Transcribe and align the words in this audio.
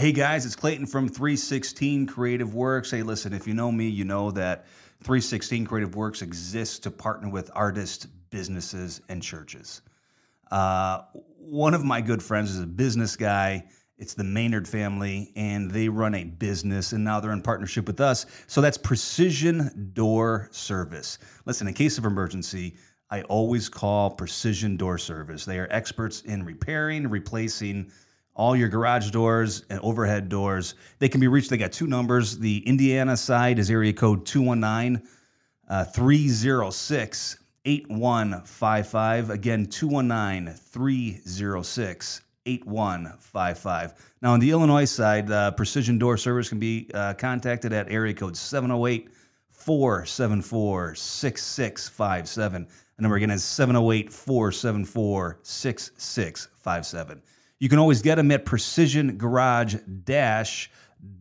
Hey 0.00 0.12
guys, 0.12 0.46
it's 0.46 0.56
Clayton 0.56 0.86
from 0.86 1.10
316 1.10 2.06
Creative 2.06 2.54
Works. 2.54 2.90
Hey, 2.90 3.02
listen, 3.02 3.34
if 3.34 3.46
you 3.46 3.52
know 3.52 3.70
me, 3.70 3.86
you 3.86 4.06
know 4.06 4.30
that 4.30 4.64
316 5.02 5.66
Creative 5.66 5.94
Works 5.94 6.22
exists 6.22 6.78
to 6.78 6.90
partner 6.90 7.28
with 7.28 7.50
artists, 7.54 8.06
businesses, 8.06 9.02
and 9.10 9.22
churches. 9.22 9.82
Uh, 10.50 11.02
one 11.36 11.74
of 11.74 11.84
my 11.84 12.00
good 12.00 12.22
friends 12.22 12.50
is 12.50 12.60
a 12.60 12.66
business 12.66 13.14
guy. 13.14 13.62
It's 13.98 14.14
the 14.14 14.24
Maynard 14.24 14.66
family, 14.66 15.32
and 15.36 15.70
they 15.70 15.90
run 15.90 16.14
a 16.14 16.24
business, 16.24 16.94
and 16.94 17.04
now 17.04 17.20
they're 17.20 17.32
in 17.32 17.42
partnership 17.42 17.86
with 17.86 18.00
us. 18.00 18.24
So 18.46 18.62
that's 18.62 18.78
Precision 18.78 19.90
Door 19.92 20.48
Service. 20.50 21.18
Listen, 21.44 21.68
in 21.68 21.74
case 21.74 21.98
of 21.98 22.06
emergency, 22.06 22.74
I 23.10 23.20
always 23.24 23.68
call 23.68 24.12
Precision 24.12 24.78
Door 24.78 24.96
Service. 24.96 25.44
They 25.44 25.58
are 25.58 25.68
experts 25.70 26.22
in 26.22 26.42
repairing, 26.42 27.06
replacing 27.06 27.92
all 28.40 28.56
your 28.56 28.70
garage 28.70 29.10
doors 29.10 29.66
and 29.68 29.78
overhead 29.80 30.30
doors. 30.30 30.74
They 30.98 31.10
can 31.10 31.20
be 31.20 31.28
reached. 31.28 31.50
They 31.50 31.58
got 31.58 31.72
two 31.72 31.86
numbers. 31.86 32.38
The 32.38 32.66
Indiana 32.66 33.14
side 33.14 33.58
is 33.58 33.70
area 33.70 33.92
code 33.92 34.24
219 34.24 35.06
uh, 35.68 35.84
306 35.84 37.36
8155. 37.66 39.28
Again, 39.28 39.66
219 39.66 40.54
306 40.54 42.22
8155. 42.46 44.14
Now, 44.22 44.32
on 44.32 44.40
the 44.40 44.50
Illinois 44.50 44.86
side, 44.86 45.30
uh, 45.30 45.50
Precision 45.50 45.98
Door 45.98 46.16
Service 46.16 46.48
can 46.48 46.58
be 46.58 46.90
uh, 46.94 47.12
contacted 47.12 47.74
at 47.74 47.92
area 47.92 48.14
code 48.14 48.38
708 48.38 49.10
474 49.50 50.94
6657. 50.94 52.66
The 52.96 53.02
number 53.02 53.16
again 53.16 53.30
is 53.30 53.44
708 53.44 54.10
474 54.10 55.40
6657. 55.42 57.22
You 57.60 57.68
can 57.68 57.78
always 57.78 58.02
get 58.02 58.16
them 58.16 58.30
at 58.30 58.44
Precision 58.44 59.16
Garage 59.16 59.76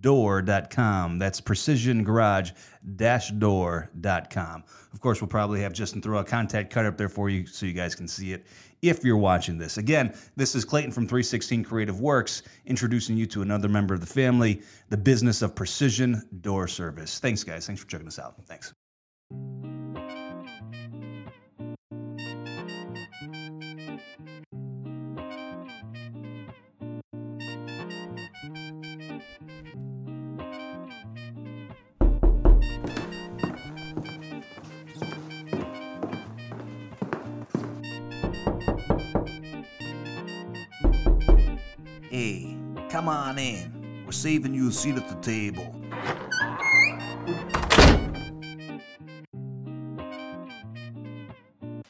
door.com. 0.02 1.20
That's 1.20 1.42
Precision 1.42 2.04
Garage 2.04 2.52
door.com. 2.96 4.64
Of 4.94 5.00
course, 5.02 5.22
we'll 5.22 5.28
probably 5.28 5.62
have 5.62 5.74
Justin 5.74 6.02
throw 6.02 6.20
a 6.20 6.24
contact 6.24 6.72
card 6.72 6.86
up 6.86 6.98
there 6.98 7.10
for 7.10 7.30
you 7.30 7.46
so 7.46 7.66
you 7.66 7.74
guys 7.74 7.94
can 7.96 8.08
see 8.08 8.34
it 8.34 8.46
if 8.82 9.04
you're 9.04 9.18
watching 9.18 9.58
this. 9.58 9.78
Again, 9.78 10.16
this 10.36 10.56
is 10.56 10.64
Clayton 10.66 10.92
from 10.92 11.08
316 11.08 11.64
Creative 11.64 12.00
Works 12.00 12.44
introducing 12.66 13.18
you 13.18 13.26
to 13.28 13.42
another 13.42 13.68
member 13.68 13.94
of 13.94 14.00
the 14.00 14.08
family, 14.08 14.62
the 14.90 14.98
business 14.98 15.42
of 15.42 15.56
Precision 15.56 16.24
Door 16.42 16.70
Service. 16.70 17.20
Thanks, 17.20 17.44
guys. 17.44 17.68
Thanks 17.68 17.82
for 17.82 17.88
checking 17.88 18.08
us 18.08 18.20
out. 18.20 18.36
Thanks. 18.46 18.74
Come 43.00 43.08
on 43.08 43.40
in. 43.40 44.04
We're 44.06 44.12
saving 44.12 44.54
you 44.54 44.68
a 44.68 44.72
seat 44.74 44.98
at 44.98 45.08
the 45.08 45.16
table. 45.22 45.74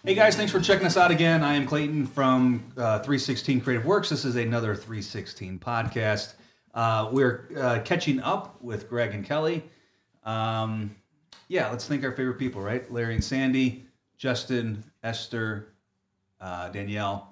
Hey 0.03 0.13
guys, 0.13 0.35
thanks 0.35 0.51
for 0.51 0.59
checking 0.59 0.85
us 0.85 0.97
out 0.97 1.09
again. 1.09 1.43
I 1.43 1.55
am 1.55 1.65
Clayton 1.65 2.05
from 2.05 2.63
uh, 2.77 2.99
316 2.99 3.61
Creative 3.61 3.83
Works. 3.87 4.09
This 4.09 4.23
is 4.23 4.35
another 4.35 4.75
316 4.75 5.57
podcast. 5.57 6.35
Uh, 6.75 7.09
we're 7.11 7.49
uh, 7.57 7.79
catching 7.83 8.19
up 8.19 8.61
with 8.61 8.87
Greg 8.87 9.15
and 9.15 9.25
Kelly. 9.25 9.63
Um, 10.23 10.95
yeah, 11.47 11.71
let's 11.71 11.87
thank 11.87 12.03
our 12.03 12.11
favorite 12.11 12.37
people, 12.37 12.61
right? 12.61 12.91
Larry 12.93 13.15
and 13.15 13.23
Sandy, 13.23 13.87
Justin, 14.19 14.83
Esther, 15.01 15.73
uh, 16.39 16.69
Danielle. 16.69 17.28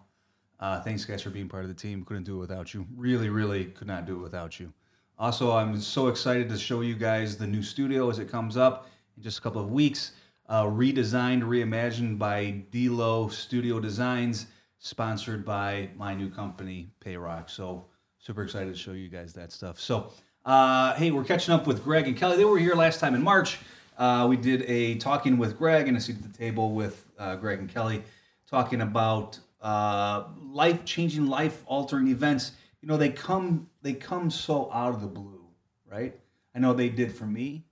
Uh, 0.59 0.81
thanks, 0.81 1.05
guys, 1.05 1.21
for 1.21 1.29
being 1.29 1.47
part 1.47 1.63
of 1.63 1.69
the 1.69 1.75
team. 1.75 2.03
Couldn't 2.03 2.23
do 2.23 2.37
it 2.37 2.39
without 2.39 2.73
you. 2.73 2.87
Really, 2.95 3.29
really 3.29 3.65
could 3.65 3.87
not 3.87 4.05
do 4.05 4.15
it 4.15 4.21
without 4.21 4.59
you. 4.59 4.73
Also, 5.19 5.51
I'm 5.51 5.79
so 5.79 6.07
excited 6.07 6.49
to 6.49 6.57
show 6.57 6.81
you 6.81 6.95
guys 6.95 7.37
the 7.37 7.47
new 7.47 7.63
studio 7.63 8.09
as 8.09 8.19
it 8.19 8.29
comes 8.29 8.57
up 8.57 8.89
in 9.15 9.23
just 9.23 9.39
a 9.39 9.41
couple 9.41 9.61
of 9.61 9.71
weeks. 9.71 10.13
Uh, 10.47 10.63
redesigned, 10.63 11.41
reimagined 11.43 12.17
by 12.17 12.63
Delo 12.71 13.27
Studio 13.27 13.79
Designs, 13.79 14.47
sponsored 14.79 15.43
by 15.43 15.89
my 15.95 16.13
new 16.13 16.29
company, 16.29 16.87
Payrock. 17.03 17.49
So, 17.49 17.85
super 18.19 18.43
excited 18.43 18.73
to 18.73 18.79
show 18.79 18.93
you 18.93 19.09
guys 19.09 19.33
that 19.33 19.51
stuff. 19.51 19.79
So, 19.79 20.11
uh, 20.45 20.93
hey, 20.93 21.11
we're 21.11 21.25
catching 21.25 21.53
up 21.53 21.67
with 21.67 21.83
Greg 21.83 22.07
and 22.07 22.15
Kelly. 22.15 22.37
They 22.37 22.45
were 22.45 22.57
here 22.57 22.75
last 22.75 22.99
time 22.99 23.13
in 23.13 23.21
March. 23.21 23.59
Uh, 23.97 24.27
we 24.29 24.37
did 24.37 24.61
a 24.63 24.95
talking 24.95 25.37
with 25.37 25.57
Greg 25.57 25.87
and 25.87 25.97
a 25.97 26.01
seat 26.01 26.15
at 26.17 26.31
the 26.31 26.37
table 26.37 26.73
with 26.73 27.05
uh, 27.19 27.35
Greg 27.35 27.59
and 27.59 27.67
Kelly, 27.67 28.03
talking 28.49 28.81
about 28.81 29.39
uh, 29.61 30.25
life 30.39 30.85
changing, 30.85 31.27
life 31.27 31.63
altering 31.65 32.07
events. 32.07 32.51
You 32.81 32.87
know, 32.87 32.97
they 32.97 33.09
come 33.09 33.69
they 33.81 33.93
come 33.93 34.29
so 34.29 34.71
out 34.71 34.93
of 34.93 35.01
the 35.01 35.07
blue, 35.07 35.45
right? 35.89 36.19
I 36.55 36.59
know 36.59 36.73
they 36.73 36.89
did 36.89 37.15
for 37.15 37.25
me. 37.25 37.65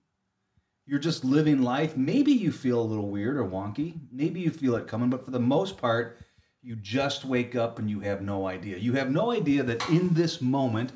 You're 0.86 1.00
just 1.00 1.24
living 1.24 1.62
life. 1.62 1.96
Maybe 1.96 2.32
you 2.32 2.52
feel 2.52 2.80
a 2.80 2.82
little 2.82 3.08
weird 3.08 3.36
or 3.36 3.44
wonky. 3.44 3.94
Maybe 4.12 4.40
you 4.40 4.50
feel 4.50 4.76
it 4.76 4.86
coming, 4.86 5.10
but 5.10 5.24
for 5.24 5.32
the 5.32 5.40
most 5.40 5.76
part, 5.78 6.18
you 6.62 6.76
just 6.76 7.24
wake 7.24 7.56
up 7.56 7.78
and 7.78 7.90
you 7.90 8.00
have 8.00 8.22
no 8.22 8.46
idea. 8.46 8.78
You 8.78 8.92
have 8.92 9.10
no 9.10 9.32
idea 9.32 9.64
that 9.64 9.88
in 9.88 10.14
this 10.14 10.40
moment, 10.40 10.92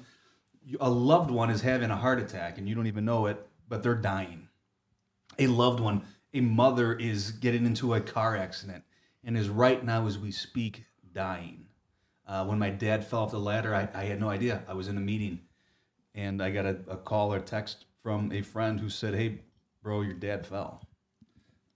a 0.79 0.91
loved 0.91 1.31
one 1.31 1.51
is 1.51 1.63
having 1.63 1.91
a 1.91 1.97
heart 1.97 2.21
attack 2.21 2.59
and 2.59 2.69
you 2.69 2.75
don't 2.75 2.87
even 2.87 3.05
know 3.05 3.27
it, 3.27 3.45
but 3.69 3.83
they're 3.83 3.95
dying. 3.95 4.49
A 5.39 5.49
loved 5.49 5.81
one, 5.81 6.03
a 6.35 6.41
mother 6.41 6.93
is 6.93 7.33
getting 7.33 7.67
into 7.67 7.95
a 7.95 8.01
car 8.01 8.37
accident 8.37 8.85
and 9.25 9.37
is 9.37 9.49
right 9.49 9.85
now 9.85 10.07
as 10.07 10.19
we 10.19 10.31
speak 10.31 10.85
dying. 11.13 11.67
Uh, 12.27 12.45
when 12.45 12.59
my 12.59 12.71
dad 12.71 13.05
fell 13.05 13.21
off 13.21 13.33
the 13.33 13.39
ladder, 13.39 13.75
I, 13.75 13.89
I, 13.93 14.05
had 14.05 14.21
no 14.21 14.29
idea. 14.29 14.63
I 14.69 14.75
was 14.75 14.87
in 14.87 14.97
a 14.97 15.01
meeting 15.01 15.41
and 16.15 16.41
I 16.41 16.51
got 16.51 16.65
a, 16.65 16.77
a, 16.89 16.97
call 16.97 17.33
or 17.33 17.41
text 17.41 17.87
from 18.03 18.31
a 18.31 18.43
friend 18.43 18.79
who 18.79 18.89
said, 18.89 19.15
Hey, 19.15 19.41
bro, 19.83 20.03
your 20.03 20.15
dad 20.15 20.47
fell. 20.47 20.87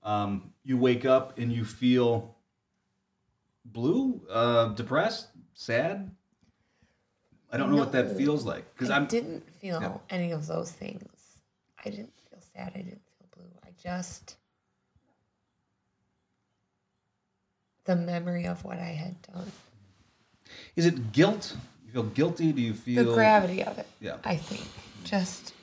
Um, 0.04 0.52
you 0.62 0.76
wake 0.76 1.04
up 1.04 1.38
and 1.38 1.52
you 1.52 1.64
feel 1.64 2.36
blue, 3.64 4.20
uh, 4.30 4.68
depressed, 4.68 5.28
sad. 5.54 6.14
I 7.50 7.56
don't 7.56 7.70
know 7.70 7.76
what 7.76 7.92
that 7.92 8.16
feels 8.16 8.44
like 8.44 8.72
because 8.74 8.90
I 8.90 9.04
didn't 9.04 9.48
feel 9.60 9.80
yeah. 9.80 9.98
any 10.10 10.32
of 10.32 10.46
those 10.46 10.72
things. 10.72 11.04
I 11.84 11.90
didn't 11.90 12.12
feel 12.28 12.40
sad. 12.54 12.72
I 12.74 12.78
didn't 12.78 13.02
feel 13.18 13.28
blue. 13.36 13.50
I 13.64 13.68
just 13.80 14.36
the 17.84 17.96
memory 17.96 18.46
of 18.46 18.64
what 18.64 18.78
I 18.78 18.92
had 18.92 19.20
done. 19.22 19.52
Is 20.76 20.86
it 20.86 21.12
guilt? 21.12 21.56
You 21.86 21.92
feel 21.92 22.02
guilty? 22.04 22.52
Do 22.52 22.60
you 22.60 22.74
feel 22.74 23.04
the 23.04 23.14
gravity 23.14 23.62
of 23.62 23.78
it? 23.78 23.86
Yeah. 24.00 24.16
I 24.24 24.36
think 24.36 24.66
just 25.04 25.54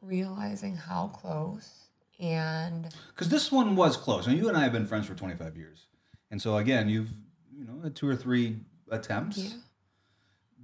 realizing 0.00 0.76
how 0.76 1.08
close 1.08 1.86
and 2.20 2.88
because 3.08 3.28
this 3.28 3.50
one 3.50 3.74
was 3.74 3.96
close. 3.96 4.26
And 4.26 4.36
you 4.38 4.48
and 4.48 4.56
I 4.56 4.62
have 4.62 4.72
been 4.72 4.86
friends 4.86 5.06
for 5.06 5.14
25 5.14 5.56
years, 5.56 5.86
and 6.30 6.40
so 6.40 6.56
again, 6.56 6.88
you've 6.88 7.10
you 7.56 7.64
know 7.64 7.80
had 7.82 7.96
two 7.96 8.08
or 8.08 8.16
three 8.16 8.56
attempts. 8.90 9.38
Yeah. 9.38 9.50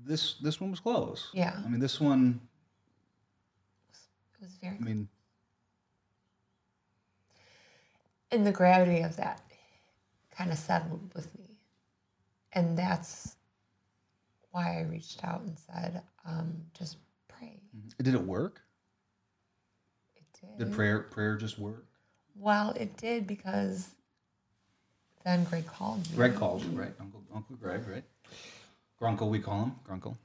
This 0.04 0.34
this 0.34 0.60
one 0.60 0.70
was 0.70 0.80
close. 0.80 1.30
Yeah. 1.34 1.58
I 1.64 1.68
mean, 1.68 1.80
this 1.80 2.00
one. 2.00 2.40
It 3.90 4.44
was 4.44 4.56
very. 4.62 4.76
I 4.76 4.80
mean. 4.80 5.08
And 8.30 8.46
the 8.46 8.52
gravity 8.52 9.00
of 9.00 9.16
that 9.16 9.40
kind 10.38 10.52
of 10.52 10.58
settled 10.58 11.10
with 11.14 11.36
me. 11.38 11.56
And 12.52 12.78
that's 12.78 13.36
why 14.52 14.78
I 14.78 14.82
reached 14.82 15.24
out 15.24 15.40
and 15.40 15.58
said, 15.58 16.02
um, 16.26 16.54
just 16.78 16.96
pray. 17.26 17.60
Mm-hmm. 17.76 18.02
Did 18.02 18.14
it 18.14 18.22
work? 18.22 18.60
It 20.16 20.24
did. 20.40 20.66
Did 20.66 20.74
prayer 20.74 21.00
prayer 21.00 21.36
just 21.36 21.58
work? 21.58 21.84
Well, 22.36 22.70
it 22.78 22.96
did 22.96 23.26
because 23.26 23.88
then 25.24 25.44
Greg 25.44 25.66
called 25.66 26.08
me. 26.08 26.16
Greg 26.16 26.36
called 26.36 26.64
you, 26.64 26.70
right? 26.70 26.92
Uncle 27.00 27.22
Uncle 27.34 27.56
Greg, 27.56 27.82
right? 27.88 28.04
Grunkle, 29.00 29.28
we 29.28 29.38
call 29.38 29.64
him 29.64 29.72
Grunkle. 29.88 30.16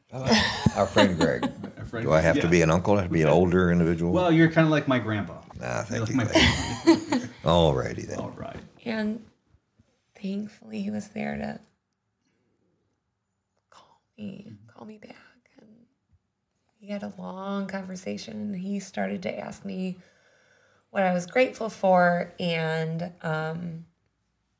Our 0.76 0.88
friend 0.88 1.16
Greg. 1.16 1.44
Our 1.78 1.86
friend, 1.86 2.06
Do 2.08 2.12
I 2.12 2.22
have 2.22 2.38
yeah. 2.38 2.42
to 2.42 2.48
be 2.48 2.64
an 2.64 2.72
uncle? 2.72 2.96
I 2.98 3.02
have 3.02 3.10
to 3.10 3.14
be 3.14 3.22
an 3.22 3.28
older 3.28 3.72
individual? 3.72 4.12
Well, 4.12 4.32
you're 4.32 4.50
kind 4.50 4.66
of 4.66 4.72
like 4.72 4.88
my 4.88 4.98
grandpa. 4.98 5.42
Ah, 5.62 5.86
thank 5.88 6.10
you. 6.10 6.16
Like 6.16 7.30
All 7.46 7.76
righty 7.76 8.02
then. 8.02 8.18
All 8.18 8.34
right. 8.36 8.58
And 8.84 9.24
thankfully 10.24 10.82
he 10.82 10.90
was 10.90 11.10
there 11.10 11.36
to 11.36 11.60
call 13.70 14.02
me, 14.18 14.48
mm-hmm. 14.48 14.70
call 14.74 14.88
me 14.88 14.98
back. 14.98 15.52
And 15.60 15.68
we 16.82 16.88
had 16.88 17.04
a 17.04 17.14
long 17.18 17.68
conversation 17.68 18.34
and 18.34 18.56
he 18.56 18.80
started 18.80 19.22
to 19.24 19.40
ask 19.40 19.64
me 19.64 19.98
what 20.90 21.04
I 21.04 21.14
was 21.14 21.28
grateful 21.28 21.70
for 21.70 22.34
and 22.40 23.12
um, 23.22 23.86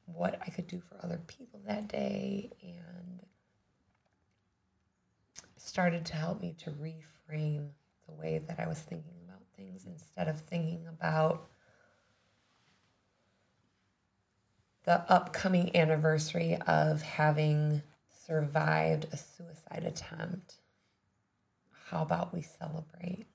what 0.06 0.38
I 0.46 0.50
could 0.52 0.68
do 0.68 0.82
for 0.82 1.04
other 1.04 1.22
people 1.28 1.62
that 1.66 1.88
day. 1.88 2.52
And 2.62 2.74
started 5.74 6.06
to 6.06 6.16
help 6.16 6.42
me 6.42 6.56
to 6.60 6.70
reframe 6.72 7.70
the 8.06 8.14
way 8.14 8.42
that 8.48 8.60
I 8.60 8.68
was 8.68 8.80
thinking 8.80 9.16
about 9.26 9.42
things 9.56 9.86
instead 9.86 10.28
of 10.28 10.42
thinking 10.42 10.86
about 10.88 11.48
the 14.84 15.02
upcoming 15.12 15.76
anniversary 15.76 16.58
of 16.68 17.02
having 17.02 17.82
survived 18.26 19.08
a 19.12 19.18
suicide 19.18 19.84
attempt. 19.86 20.56
How 21.90 22.02
about 22.02 22.34
we 22.34 22.42
celebrate 22.42 23.26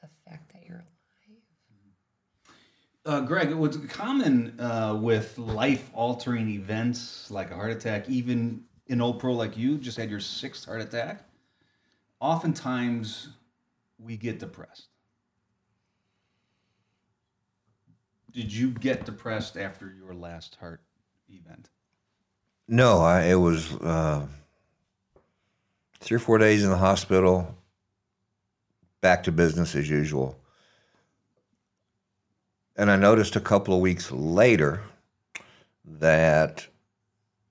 the 0.00 0.08
fact 0.24 0.52
that 0.52 0.64
you're 0.66 0.76
alive? 0.76 0.84
Uh, 3.04 3.20
Greg, 3.20 3.52
what's 3.54 3.76
common 3.88 4.58
uh, 4.58 4.98
with 5.00 5.38
life 5.38 5.90
altering 5.94 6.48
events 6.48 7.30
like 7.30 7.50
a 7.50 7.54
heart 7.54 7.70
attack, 7.70 8.08
even 8.08 8.64
an 8.88 9.00
old 9.00 9.20
pro 9.20 9.32
like 9.32 9.56
you 9.56 9.78
just 9.78 9.96
had 9.96 10.10
your 10.10 10.20
sixth 10.20 10.64
heart 10.64 10.80
attack, 10.80 11.22
oftentimes 12.20 13.28
we 13.98 14.16
get 14.16 14.40
depressed. 14.40 14.88
Did 18.36 18.52
you 18.52 18.68
get 18.68 19.06
depressed 19.06 19.56
after 19.56 19.90
your 19.98 20.12
last 20.12 20.56
heart 20.56 20.82
event? 21.30 21.70
No, 22.68 22.98
I, 22.98 23.22
it 23.22 23.36
was 23.36 23.72
uh, 23.76 24.26
three 26.00 26.16
or 26.16 26.20
four 26.20 26.36
days 26.36 26.62
in 26.62 26.68
the 26.68 26.76
hospital, 26.76 27.56
back 29.00 29.22
to 29.22 29.32
business 29.32 29.74
as 29.74 29.88
usual. 29.88 30.38
And 32.76 32.90
I 32.90 32.96
noticed 32.96 33.36
a 33.36 33.40
couple 33.40 33.72
of 33.74 33.80
weeks 33.80 34.12
later 34.12 34.82
that, 35.86 36.66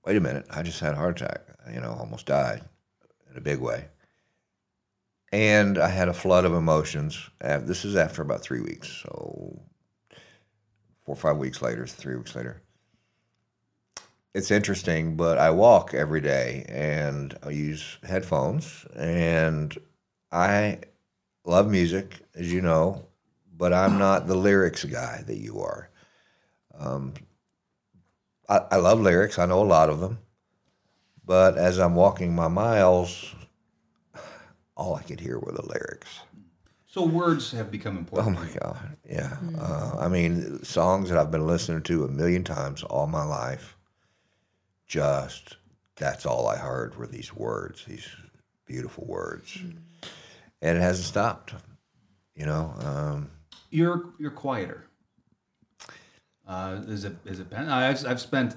wait 0.04 0.16
a 0.16 0.20
minute, 0.20 0.46
I 0.50 0.62
just 0.62 0.78
had 0.78 0.92
a 0.92 0.96
heart 0.96 1.20
attack, 1.20 1.40
you 1.74 1.80
know, 1.80 1.96
almost 1.98 2.26
died 2.26 2.62
in 3.28 3.36
a 3.36 3.40
big 3.40 3.58
way. 3.58 3.86
And 5.32 5.78
I 5.78 5.88
had 5.88 6.08
a 6.08 6.14
flood 6.14 6.44
of 6.44 6.54
emotions. 6.54 7.28
This 7.40 7.84
is 7.84 7.96
after 7.96 8.22
about 8.22 8.42
three 8.42 8.60
weeks. 8.60 8.86
So 9.02 9.60
four 11.06 11.14
or 11.14 11.16
five 11.16 11.38
weeks 11.38 11.62
later, 11.62 11.86
three 11.86 12.16
weeks 12.16 12.36
later 12.36 12.60
it's 14.36 14.50
interesting, 14.50 15.16
but 15.16 15.38
I 15.38 15.48
walk 15.48 15.94
every 15.94 16.20
day 16.20 16.66
and 16.68 17.34
I 17.42 17.48
use 17.48 17.96
headphones 18.06 18.84
and 18.94 19.74
I 20.30 20.80
love 21.46 21.70
music, 21.70 22.20
as 22.34 22.52
you 22.52 22.60
know, 22.60 23.06
but 23.56 23.72
I'm 23.72 23.96
not 23.98 24.26
the 24.26 24.34
lyrics 24.34 24.84
guy 24.84 25.24
that 25.26 25.38
you 25.38 25.60
are. 25.60 25.88
Um, 26.78 27.14
I, 28.46 28.60
I 28.72 28.76
love 28.76 29.00
lyrics, 29.00 29.38
I 29.38 29.46
know 29.46 29.62
a 29.62 29.64
lot 29.64 29.88
of 29.88 30.00
them, 30.00 30.18
but 31.24 31.56
as 31.56 31.78
I'm 31.78 31.94
walking 31.94 32.34
my 32.34 32.48
miles, 32.48 33.34
all 34.76 34.96
I 34.96 35.02
could 35.02 35.18
hear 35.18 35.38
were 35.38 35.52
the 35.52 35.66
lyrics. 35.66 36.20
So 36.96 37.04
words 37.04 37.52
have 37.52 37.70
become 37.70 37.98
important. 37.98 38.38
Oh 38.38 38.40
my 38.40 38.48
God, 38.58 38.96
yeah. 39.06 39.36
Uh, 39.58 39.96
I 39.98 40.08
mean, 40.08 40.64
songs 40.64 41.10
that 41.10 41.18
I've 41.18 41.30
been 41.30 41.46
listening 41.46 41.82
to 41.82 42.04
a 42.06 42.08
million 42.08 42.42
times 42.42 42.82
all 42.84 43.06
my 43.06 43.22
life 43.22 43.76
just 44.88 45.58
that's 45.96 46.24
all 46.24 46.48
I 46.48 46.56
heard 46.56 46.96
were 46.96 47.06
these 47.06 47.34
words, 47.34 47.84
these 47.84 48.08
beautiful 48.64 49.04
words, 49.04 49.58
and 50.62 50.78
it 50.78 50.80
hasn't 50.80 51.06
stopped. 51.06 51.52
You 52.34 52.46
know, 52.46 52.72
um, 52.80 53.30
You're 53.68 54.06
you're 54.18 54.30
quieter. 54.30 54.86
Uh, 56.48 56.80
is 56.86 57.04
it 57.04 57.16
is 57.26 57.40
it? 57.40 57.48
I've 57.52 58.06
I've 58.06 58.20
spent, 58.22 58.56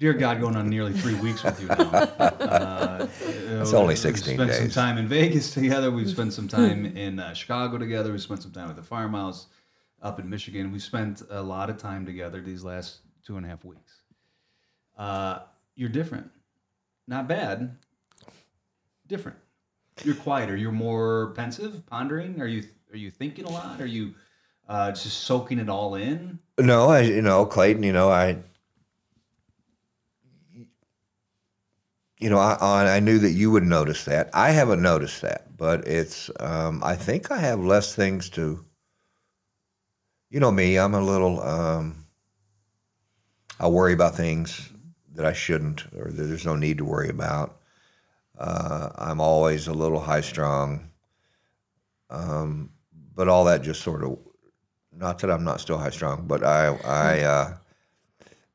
dear 0.00 0.14
God, 0.14 0.40
going 0.40 0.56
on 0.56 0.68
nearly 0.68 0.94
three 0.94 1.14
weeks 1.14 1.44
with 1.44 1.60
you 1.60 1.68
now. 1.68 2.08
Uh, 2.40 3.06
It's 3.22 3.72
only 3.74 3.94
16 3.94 4.36
We've 4.38 4.48
spent 4.52 4.72
some 4.72 4.82
time 4.82 4.98
in 4.98 5.06
Vegas 5.06 5.52
together. 5.52 5.90
We've 5.90 6.08
spent 6.08 6.32
some 6.32 6.48
time 6.48 6.84
in 6.96 7.18
uh, 7.18 7.34
Chicago 7.34 7.78
together. 7.78 8.10
We 8.12 8.18
spent 8.18 8.42
some 8.42 8.50
time 8.50 8.68
at 8.70 8.76
the 8.76 8.82
farmhouse 8.82 9.46
up 10.02 10.18
in 10.18 10.28
Michigan. 10.28 10.72
We 10.72 10.78
spent 10.78 11.22
a 11.30 11.40
lot 11.42 11.70
of 11.70 11.76
time 11.76 12.04
together 12.06 12.40
these 12.40 12.64
last 12.64 13.00
two 13.24 13.36
and 13.36 13.46
a 13.46 13.48
half 13.48 13.64
weeks. 13.64 14.02
Uh, 14.98 15.40
you're 15.76 15.88
different, 15.90 16.30
not 17.06 17.28
bad. 17.28 17.76
Different. 19.06 19.38
You're 20.02 20.14
quieter. 20.16 20.56
You're 20.56 20.72
more 20.72 21.32
pensive, 21.36 21.84
pondering. 21.86 22.40
Are 22.40 22.46
you 22.46 22.64
are 22.92 22.96
you 22.96 23.10
thinking 23.10 23.44
a 23.44 23.50
lot? 23.50 23.80
Are 23.80 23.86
you 23.86 24.14
uh, 24.68 24.90
just 24.92 25.24
soaking 25.24 25.58
it 25.58 25.68
all 25.68 25.94
in? 25.94 26.38
no, 26.58 26.88
I 26.88 27.00
you 27.00 27.22
know 27.22 27.44
Clayton, 27.46 27.82
you 27.82 27.92
know 27.92 28.10
I. 28.10 28.38
You 32.20 32.28
know, 32.28 32.38
I, 32.38 32.96
I 32.96 33.00
knew 33.00 33.18
that 33.18 33.30
you 33.30 33.50
would 33.50 33.62
notice 33.62 34.04
that. 34.04 34.28
I 34.34 34.50
haven't 34.50 34.82
noticed 34.82 35.22
that, 35.22 35.56
but 35.56 35.88
it's. 35.88 36.30
Um, 36.38 36.82
I 36.84 36.94
think 36.94 37.30
I 37.30 37.38
have 37.38 37.60
less 37.60 37.94
things 37.94 38.28
to. 38.30 38.62
You 40.28 40.38
know 40.38 40.52
me. 40.52 40.78
I'm 40.78 40.94
a 40.94 41.00
little. 41.00 41.42
Um, 41.42 42.04
I 43.58 43.68
worry 43.68 43.94
about 43.94 44.16
things 44.16 44.70
that 45.14 45.24
I 45.24 45.32
shouldn't, 45.32 45.86
or 45.96 46.10
that 46.10 46.22
there's 46.22 46.44
no 46.44 46.56
need 46.56 46.78
to 46.78 46.84
worry 46.84 47.08
about. 47.08 47.56
Uh, 48.38 48.90
I'm 48.96 49.20
always 49.20 49.66
a 49.66 49.72
little 49.72 50.00
high 50.00 50.20
strung. 50.20 50.90
Um, 52.10 52.70
but 53.14 53.28
all 53.28 53.44
that 53.44 53.62
just 53.62 53.82
sort 53.82 54.04
of 54.04 54.18
not 54.92 55.18
that 55.20 55.30
I'm 55.30 55.44
not 55.44 55.60
still 55.60 55.78
high 55.78 55.90
strung, 55.90 56.26
but 56.26 56.44
I 56.44 56.66
I 56.84 57.20
uh, 57.20 57.54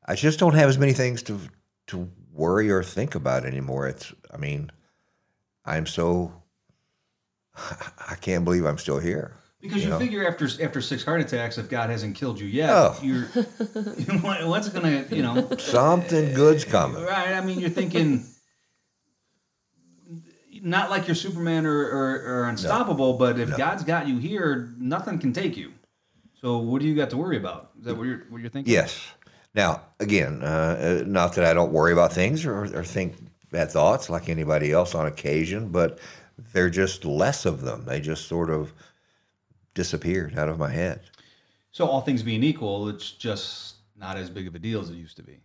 I 0.06 0.16
just 0.16 0.38
don't 0.38 0.54
have 0.54 0.70
as 0.70 0.78
many 0.78 0.94
things 0.94 1.24
to 1.24 1.40
to 1.88 2.10
worry 2.36 2.70
or 2.72 2.84
think 2.84 3.16
about 3.16 3.46
anymore. 3.46 3.88
It's 3.88 4.14
I 4.34 4.38
mean, 4.38 4.72
I'm 5.64 5.86
so 5.86 6.34
I 7.56 8.16
can't 8.22 8.44
believe 8.44 8.66
I'm 8.66 8.78
still 8.78 9.00
here. 9.00 9.38
Because 9.62 9.84
you, 9.84 9.90
know? 9.90 9.98
figure 9.98 10.28
after 10.28 10.48
after 10.64 10.80
six 10.80 11.04
heart 11.04 11.22
attacks, 11.22 11.58
if 11.58 11.70
God 11.70 11.90
hasn't 11.90 12.16
killed 12.16 12.40
you 12.40 12.46
yet, 12.46 12.70
Oh. 12.70 12.96
you're 13.02 13.24
what- 14.22 14.46
what's 14.48 14.70
gonna 14.70 15.06
you 15.10 15.24
know 15.24 15.50
Something 15.58 16.34
good's 16.36 16.66
coming. 16.66 17.02
right? 17.04 17.34
I 17.34 17.42
mean, 17.42 17.60
you're 17.60 17.70
thinking 17.72 18.26
not 20.62 20.90
like 20.90 21.08
you're 21.08 21.16
Superman 21.16 21.66
or, 21.66 21.78
or, 21.80 22.22
or 22.42 22.46
unstoppable, 22.50 23.14
but 23.18 23.40
if 23.40 23.56
God's 23.56 23.84
got 23.84 24.08
you 24.08 24.18
here, 24.18 24.74
nothing 24.78 25.20
can 25.20 25.32
take 25.34 25.58
you. 25.58 25.72
So 26.42 26.58
what 26.58 26.82
do 26.82 26.88
you 26.88 26.96
got 26.96 27.10
to 27.12 27.18
worry 27.18 27.38
about? 27.38 27.72
Is 27.80 27.86
that 27.86 27.96
what 27.98 28.06
you're 28.06 28.24
what 28.30 28.42
you're 28.42 28.50
thinking? 28.50 28.74
Yes. 28.74 29.00
Now 29.56 29.82
again, 30.00 30.42
uh, 30.44 31.02
uh, 31.02 31.04
not 31.08 31.34
that 31.34 31.46
I 31.46 31.54
don't 31.54 31.72
worry 31.72 31.94
about 31.94 32.14
things 32.14 32.46
or, 32.46 32.66
or 32.78 32.84
think 32.84 33.16
bad 33.52 33.72
thoughts 33.72 34.10
like 34.10 34.30
anybody 34.30 34.72
else 34.72 34.94
on 34.94 35.06
occasion, 35.08 35.70
but 35.70 36.00
they're 36.52 36.70
just 36.70 37.06
less 37.06 37.46
of 37.46 37.62
them. 37.62 37.86
They 37.86 38.02
just 38.02 38.28
sort 38.28 38.50
of 38.50 38.74
disappeared 39.74 40.38
out 40.38 40.50
of 40.50 40.60
my 40.60 40.70
head. 40.70 41.02
So 41.72 41.88
all 41.88 42.02
things 42.02 42.24
being 42.24 42.44
equal, 42.44 42.90
it's 42.90 43.12
just 43.12 43.76
not 43.98 44.18
as 44.18 44.30
big 44.30 44.48
of 44.48 44.56
a 44.56 44.60
deal 44.60 44.82
as 44.82 44.90
it 44.90 44.96
used 44.96 45.18
to 45.18 45.24
be. 45.24 45.40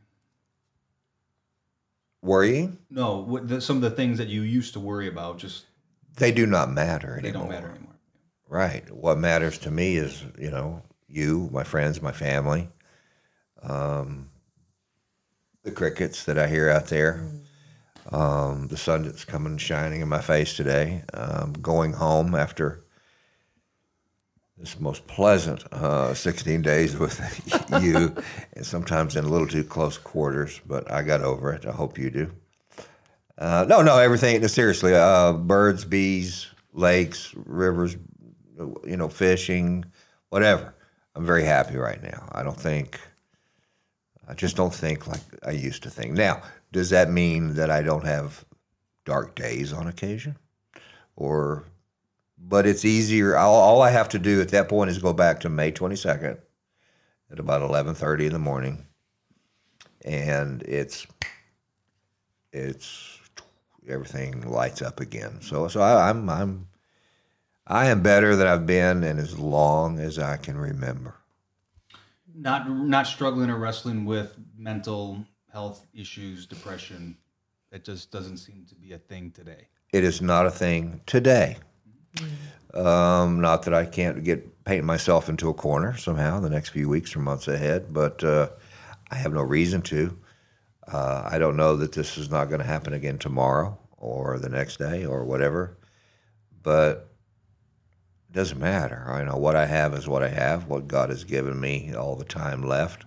Worrying? 2.23 2.79
No, 2.91 3.39
the, 3.43 3.61
some 3.61 3.77
of 3.77 3.83
the 3.83 3.91
things 3.91 4.19
that 4.19 4.29
you 4.29 4.43
used 4.43 4.75
to 4.75 4.81
worry 4.81 5.09
about 5.09 5.39
just 5.39 5.65
They 6.17 6.33
do 6.33 6.47
not 6.47 6.71
matter 6.71 7.15
anymore. 7.15 7.23
they 7.23 7.33
don't 7.33 7.49
matter 7.49 7.71
anymore. 7.71 7.95
Right. 8.49 8.89
What 8.91 9.19
matters 9.19 9.59
to 9.59 9.71
me 9.71 9.97
is, 9.97 10.23
you 10.39 10.51
know, 10.51 10.83
you, 11.09 11.49
my 11.53 11.65
friends, 11.65 12.03
my 12.03 12.13
family, 12.13 12.69
um, 13.63 14.31
the 15.63 15.71
crickets 15.71 16.25
that 16.25 16.39
I 16.39 16.47
hear 16.47 16.71
out 16.71 16.87
there, 16.87 17.31
um, 18.11 18.69
the 18.69 18.77
sun 18.77 19.05
that's 19.05 19.25
coming 19.25 19.59
shining 19.59 20.01
in 20.01 20.09
my 20.09 20.21
face 20.21 20.57
today, 20.57 21.05
um, 21.15 21.53
going 21.55 21.93
home 21.93 22.35
after 22.35 22.85
this 24.57 24.79
most 24.79 25.07
pleasant 25.07 25.65
uh, 25.73 26.13
16 26.13 26.61
days 26.61 26.97
with 26.99 27.19
you, 27.83 28.15
and 28.55 28.65
sometimes 28.65 29.17
in 29.17 29.25
a 29.25 29.29
little 29.29 29.47
too 29.47 29.65
close 29.65 29.97
quarters, 29.97 30.61
but 30.67 30.91
I 30.91 31.03
got 31.03 31.23
over 31.23 31.53
it. 31.53 31.65
I 31.67 31.73
hope 31.73 31.99
you 31.99 32.11
do. 32.11 32.31
Uh, 33.39 33.65
no, 33.67 33.81
no, 33.81 33.97
everything. 33.97 34.47
Seriously, 34.47 34.95
uh, 34.95 35.33
birds, 35.33 35.87
bees, 35.87 36.49
lakes, 36.75 37.35
rivers, 37.35 37.97
you 38.85 38.99
know, 38.99 39.09
fishing, 39.09 39.85
whatever. 40.29 40.75
I'm 41.15 41.25
very 41.25 41.45
happy 41.45 41.77
right 41.77 42.03
now. 42.03 42.29
I 42.33 42.43
don't 42.43 42.57
think, 42.57 43.01
I 44.31 44.35
just 44.35 44.55
don't 44.55 44.73
think 44.73 45.09
like 45.09 45.21
I 45.45 45.51
used 45.51 45.83
to 45.83 45.91
think. 45.91 46.13
Now, 46.13 46.41
does 46.71 46.91
that 46.91 47.11
mean 47.11 47.55
that 47.55 47.69
I 47.69 47.83
don't 47.83 48.07
have 48.07 48.45
dark 49.05 49.35
days 49.35 49.73
on 49.73 49.89
occasion? 49.89 50.37
Or, 51.17 51.65
but 52.39 52.65
it's 52.65 52.85
easier. 52.85 53.37
All, 53.37 53.57
all 53.57 53.83
I 53.83 53.91
have 53.91 54.09
to 54.11 54.21
do 54.21 54.41
at 54.41 54.51
that 54.51 54.69
point 54.69 54.89
is 54.89 54.99
go 54.99 55.13
back 55.13 55.41
to 55.41 55.49
May 55.49 55.73
22nd 55.73 56.39
at 57.33 57.39
about 57.41 57.69
11:30 57.69 58.27
in 58.27 58.33
the 58.33 58.39
morning, 58.39 58.87
and 60.05 60.63
it's, 60.63 61.09
it's 62.53 63.19
everything 63.89 64.49
lights 64.49 64.81
up 64.81 65.01
again. 65.01 65.41
So, 65.41 65.67
so 65.67 65.81
I, 65.81 66.09
I'm, 66.09 66.29
I'm, 66.31 66.69
I 67.67 67.87
am 67.87 68.01
better 68.01 68.37
than 68.37 68.47
I've 68.47 68.67
been 68.67 69.03
in 69.03 69.19
as 69.19 69.37
long 69.37 69.99
as 69.99 70.21
I 70.21 70.37
can 70.37 70.57
remember. 70.57 71.20
Not 72.35 72.71
not 72.71 73.07
struggling 73.07 73.51
or 73.51 73.59
wrestling 73.59 74.05
with 74.05 74.37
mental 74.57 75.25
health 75.53 75.87
issues, 75.95 76.47
depression. 76.47 77.17
It 77.73 77.85
just 77.85 78.11
doesn't 78.11 78.39
seem 78.39 78.67
to 78.69 78.75
be 78.75 78.93
a 78.93 78.99
thing 78.99 79.31
today. 79.31 79.69
it 79.93 80.05
is 80.05 80.21
not 80.23 80.47
a 80.47 80.51
thing 80.51 81.01
today. 81.07 81.57
Um, 82.75 83.41
not 83.41 83.63
that 83.65 83.75
I 83.75 83.85
can't 83.85 84.23
get 84.23 84.65
paint 84.65 84.85
myself 84.85 85.29
into 85.29 85.49
a 85.49 85.55
corner 85.55 85.97
somehow 85.97 86.37
in 86.37 86.43
the 86.43 86.51
next 86.51 86.69
few 86.71 86.89
weeks 86.89 87.15
or 87.17 87.21
months 87.21 87.49
ahead, 87.49 87.93
but 87.93 88.23
uh, 88.23 88.49
I 89.11 89.17
have 89.17 89.33
no 89.33 89.43
reason 89.43 89.83
to. 89.83 90.17
Uh, 90.87 91.29
I 91.31 91.39
don't 91.39 91.57
know 91.57 91.77
that 91.77 91.93
this 91.93 92.17
is 92.19 92.31
not 92.31 92.47
going 92.47 92.61
to 92.61 92.67
happen 92.67 92.93
again 92.93 93.19
tomorrow 93.19 93.77
or 93.97 94.39
the 94.39 94.49
next 94.49 94.79
day 94.79 95.05
or 95.05 95.25
whatever, 95.25 95.77
but 96.63 97.10
it 98.31 98.37
doesn't 98.37 98.61
matter. 98.61 99.05
I 99.09 99.25
know 99.25 99.37
what 99.37 99.57
I 99.57 99.67
have 99.67 99.93
is 99.95 100.07
what 100.07 100.23
I 100.23 100.29
have. 100.29 100.69
What 100.69 100.87
God 100.87 101.11
has 101.11 101.25
given 101.25 101.59
me, 101.61 101.95
all 101.95 102.15
the 102.15 102.25
time 102.25 102.63
left, 102.63 103.05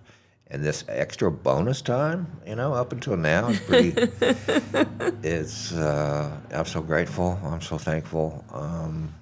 and 0.48 0.62
this 0.62 0.84
extra 0.86 1.30
bonus 1.30 1.80
time, 1.80 2.26
you 2.46 2.54
know, 2.54 2.74
up 2.74 2.92
until 2.92 3.16
now 3.16 3.48
it's 3.48 3.60
pretty. 3.60 3.94
it's. 5.26 5.72
Uh, 5.72 6.36
I'm 6.52 6.66
so 6.66 6.82
grateful. 6.82 7.38
I'm 7.42 7.62
so 7.62 7.78
thankful. 7.78 8.44
Um, 8.52 9.14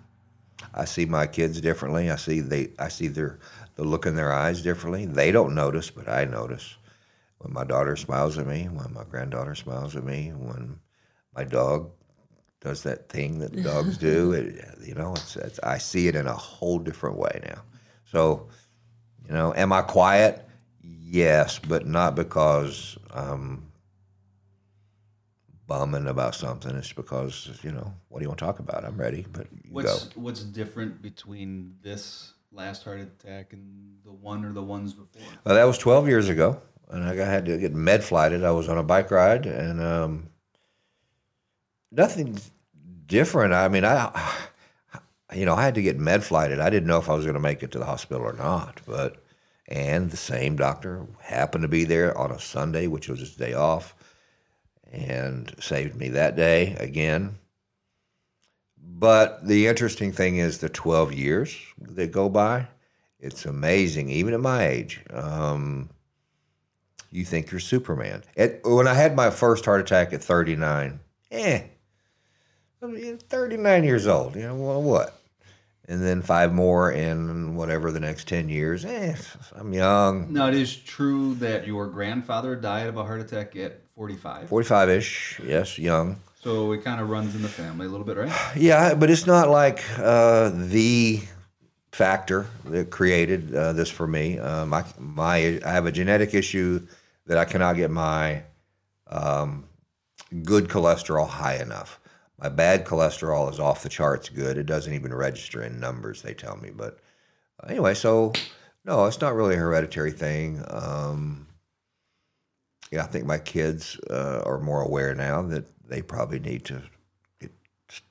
I 0.75 0.87
see 0.87 1.05
my 1.05 1.27
kids 1.29 1.61
differently. 1.61 2.11
I 2.11 2.17
see 2.17 2.41
they. 2.41 2.71
I 2.81 2.89
see 2.89 3.07
their 3.07 3.39
the 3.77 3.85
look 3.85 4.05
in 4.05 4.17
their 4.17 4.33
eyes 4.33 4.61
differently. 4.61 5.07
They 5.07 5.31
don't 5.31 5.55
notice, 5.55 5.89
but 5.89 6.09
I 6.09 6.25
notice 6.25 6.77
when 7.39 7.53
my 7.53 7.63
daughter 7.63 7.95
smiles 7.95 8.39
at 8.39 8.47
me, 8.49 8.65
when 8.65 8.93
my 8.93 9.05
granddaughter 9.05 9.55
smiles 9.55 9.95
at 9.95 10.03
me, 10.03 10.31
when 10.31 10.81
my 11.35 11.45
dog 11.45 11.93
does 12.63 12.83
that 12.85 13.09
thing 13.09 13.39
that 13.41 13.63
dogs 13.65 13.99
do. 13.99 14.33
It, 14.33 14.65
you 14.83 14.95
know, 14.95 15.13
it's, 15.13 15.37
it's 15.37 15.61
I 15.63 15.79
see 15.79 16.09
it 16.09 16.15
in 16.15 16.27
a 16.27 16.35
whole 16.35 16.79
different 16.79 17.17
way 17.17 17.41
now. 17.45 17.63
So, 18.05 18.49
you 19.27 19.35
know, 19.35 19.53
am 19.55 19.73
I 19.73 19.83
quiet? 19.83 20.47
Yes, 20.81 21.59
but 21.59 21.87
not 21.87 22.15
because 22.15 22.97
I'm 23.13 23.71
bumming 25.67 26.07
about 26.07 26.35
something. 26.35 26.75
It's 26.77 26.93
because 26.93 27.51
you 27.63 27.73
know, 27.73 27.93
what 28.09 28.19
do 28.19 28.25
you 28.25 28.29
want 28.29 28.39
to 28.39 28.45
talk 28.45 28.59
about? 28.59 28.85
I'm 28.85 28.97
ready, 28.97 29.27
but 29.33 29.47
you 29.53 29.73
What's 29.73 30.05
go. 30.05 30.21
what's 30.21 30.43
different 30.43 31.03
between 31.03 31.77
this 31.83 32.33
last 32.51 32.85
heart 32.85 33.01
attack 33.01 33.53
and 33.53 33.97
the 34.05 34.13
one 34.13 34.45
or 34.45 34.53
the 34.53 34.63
ones 34.63 34.93
before? 34.93 35.23
Well, 35.45 35.55
that 35.55 35.65
was 35.65 35.79
12 35.79 36.09
years 36.09 36.29
ago, 36.29 36.61
and 36.91 37.05
I 37.05 37.15
had 37.15 37.47
to 37.47 37.59
get 37.59 37.75
med 37.75 38.05
flighted. 38.05 38.45
I 38.45 38.51
was 38.51 38.69
on 38.69 38.79
a 38.79 38.83
bike 38.83 39.11
ride, 39.11 39.47
and 39.47 39.81
um, 39.81 40.29
nothing 41.93 42.39
different. 43.07 43.53
I 43.53 43.69
mean, 43.69 43.85
I, 43.85 44.35
you 45.35 45.45
know, 45.45 45.55
I 45.55 45.63
had 45.63 45.75
to 45.77 45.83
get 45.83 45.99
med 45.99 46.25
flighted. 46.25 46.59
I 46.59 46.71
didn't 46.71 46.89
know 46.89 46.99
if 46.99 47.09
I 47.09 47.15
was 47.15 47.25
going 47.25 47.35
to 47.35 47.41
make 47.41 47.63
it 47.63 47.71
to 47.73 47.79
the 47.79 47.85
hospital 47.85 48.23
or 48.23 48.33
not, 48.33 48.81
but 48.87 49.23
and 49.69 50.11
the 50.11 50.17
same 50.17 50.57
doctor 50.57 51.07
happened 51.21 51.63
to 51.63 51.69
be 51.69 51.85
there 51.85 52.17
on 52.19 52.31
a 52.31 52.41
Sunday, 52.41 52.87
which 52.87 53.09
was 53.09 53.21
his 53.21 53.37
day 53.37 53.55
off, 53.55 53.95
and 54.91 55.55
saved 55.61 55.97
me 55.97 56.11
that 56.11 56.37
day 56.37 56.77
again. 56.79 57.39
But 58.77 59.47
the 59.47 59.69
interesting 59.69 60.13
thing 60.13 60.37
is 60.37 60.59
the 60.59 60.69
12 60.69 61.15
years 61.15 61.57
that 61.79 62.13
go 62.13 62.29
by. 62.29 62.67
It's 63.19 63.47
amazing, 63.47 64.11
even 64.11 64.35
at 64.35 64.41
my 64.41 64.67
age. 64.67 65.01
Um, 65.11 65.89
you 67.11 67.25
think 67.25 67.51
you're 67.51 67.61
Superman. 67.61 68.25
At, 68.37 68.61
when 68.65 68.89
I 68.89 68.95
had 68.95 69.15
my 69.15 69.31
first 69.31 69.65
heart 69.65 69.81
attack 69.81 70.13
at 70.13 70.23
39, 70.23 70.99
eh, 71.31 71.63
I 72.83 72.87
mean, 72.87 73.17
39 73.17 73.85
years 73.85 74.09
old, 74.09 74.35
you 74.35 74.43
know, 74.43 74.57
well, 74.57 74.83
what? 74.83 75.17
And 75.87 76.03
then 76.03 76.21
five 76.21 76.53
more 76.53 76.91
in 76.91 77.55
whatever 77.55 77.93
the 77.93 78.01
next 78.01 78.27
10 78.27 78.49
years, 78.49 78.85
eh, 78.85 79.15
I'm 79.55 79.73
young, 79.73 80.33
Now 80.33 80.49
it 80.49 80.55
is 80.55 80.75
true 80.75 81.35
that 81.37 81.65
your 81.65 81.87
grandfather 81.87 82.57
died 82.57 82.89
of 82.89 82.97
a 82.97 83.05
heart 83.05 83.21
attack 83.21 83.55
at 83.55 83.87
45. 83.95 84.49
45 84.49 84.89
ish, 84.89 85.41
yes, 85.45 85.79
young. 85.79 86.17
So 86.41 86.73
it 86.73 86.83
kind 86.83 87.01
of 87.01 87.09
runs 87.09 87.37
in 87.37 87.43
the 87.43 87.49
family 87.49 87.87
a 87.87 87.89
little 87.89 88.07
bit, 88.07 88.17
right? 88.17 88.33
Yeah, 88.57 88.95
but 88.95 89.11
it's 89.11 89.27
not 89.29 89.49
like 89.49 89.85
uh, 89.99 90.51
the 90.53 91.21
factor 91.93 92.47
that 92.65 92.91
created 92.91 93.55
uh, 93.55 93.73
this 93.75 93.91
for 93.91 94.09
me. 94.09 94.41
Uh, 94.41 94.67
my, 94.67 94.85
my, 94.99 95.61
I 95.65 95.71
have 95.71 95.87
a 95.87 95.93
genetic 95.93 96.35
issue 96.35 96.85
that 97.27 97.39
I 97.39 97.45
cannot 97.45 97.77
get 97.77 97.93
my 97.93 98.43
um, 99.09 99.67
good 100.43 100.69
cholesterol 100.69 101.29
high 101.29 101.57
enough. 101.57 102.01
My 102.43 102.49
bad 102.49 102.85
cholesterol 102.85 103.49
is 103.53 103.61
off 103.61 103.85
the 103.85 103.89
charts 103.89 104.29
good. 104.29 104.59
It 104.59 104.67
doesn't 104.67 104.93
even 104.93 105.15
register 105.15 105.63
in 105.63 105.79
numbers, 105.79 106.23
they 106.23 106.35
tell 106.35 106.57
me. 106.57 106.71
But 106.75 106.99
anyway, 107.69 107.95
so 107.95 108.33
no, 108.85 109.07
it's 109.07 109.21
not 109.21 109.37
really 109.37 109.55
a 109.55 109.59
hereditary 109.59 110.11
thing. 110.11 110.61
Um, 110.67 111.47
yeah, 112.91 113.05
I 113.05 113.07
think 113.07 113.27
my 113.27 113.39
kids 113.39 113.97
uh, 114.11 114.43
are 114.45 114.59
more 114.59 114.83
aware 114.83 115.15
now 115.15 115.41
that 115.43 115.67
they 115.89 116.03
probably 116.03 116.41
need 116.41 116.65
to 116.65 116.83
get 117.41 117.53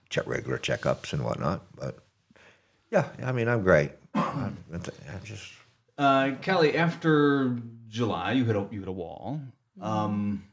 check 0.09 0.25
regular 0.27 0.57
checkups 0.57 1.11
and 1.11 1.25
whatnot. 1.25 1.65
But 1.75 1.99
yeah, 2.89 3.09
I 3.21 3.33
mean, 3.33 3.49
I'm 3.49 3.63
great. 3.63 3.91
I'm, 4.13 4.57
I'm 4.71 5.23
just 5.25 5.51
Uh, 5.97 6.35
Kelly, 6.41 6.77
after 6.77 7.57
July, 7.89 8.31
you 8.31 8.45
hit 8.45 8.55
a 8.55 8.65
you 8.71 8.79
hit 8.79 8.87
a 8.87 8.93
wall. 8.93 9.41
Mm-hmm. 9.77 9.85
Um, 9.85 10.43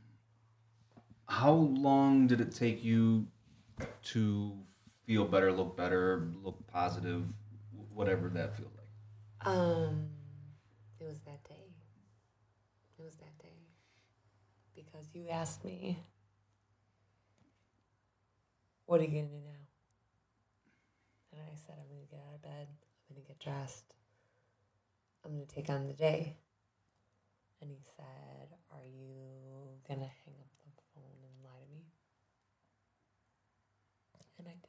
how 1.27 1.53
long 1.53 2.27
did 2.27 2.41
it 2.41 2.53
take 2.55 2.83
you 2.83 3.27
to 4.05 4.57
feel 5.07 5.25
better, 5.25 5.53
look 5.53 5.77
better, 5.77 6.29
look 6.43 6.67
positive, 6.67 7.25
whatever 7.93 8.29
that 8.29 8.57
feels 8.57 8.71
like? 8.77 9.47
Um, 9.47 10.09
it 11.01 11.05
was 11.05 11.21
that 11.21 11.43
day. 11.45 11.75
It 12.99 13.05
was 13.05 13.17
that 13.17 13.39
day. 13.41 13.49
Because 14.75 15.07
you 15.15 15.29
asked 15.29 15.65
me, 15.65 15.99
what 18.87 19.01
are 19.01 19.05
you 19.05 19.11
to 19.11 19.29
do 19.29 19.35
now? 19.45 19.67
And 21.33 21.41
I 21.43 21.55
said, 21.55 21.77
I'm 21.79 21.89
going 21.89 22.07
to 22.07 22.11
get 22.11 22.21
out 22.27 22.35
of 22.35 22.43
bed. 22.43 22.67
I'm 23.09 23.15
going 23.15 23.23
to 23.23 23.29
get 23.29 23.39
dressed. 23.39 23.95
I'm 25.25 25.33
going 25.33 25.47
to 25.47 25.55
take 25.55 25.69
on 25.69 25.87
the 25.87 25.93
day. 25.93 26.37
And 27.61 27.71
he 27.71 27.79
said, 27.97 28.49
Are 28.71 28.87
you 28.87 29.79
going 29.87 30.01
to 30.01 30.07
hang 30.07 30.35
up 30.41 30.49
the 30.77 30.83
phone 30.95 31.21
and 31.23 31.45
lie 31.45 31.61
to 31.61 31.71
me? 31.75 31.85
And 34.39 34.49
I 34.49 34.51
did. 34.53 34.69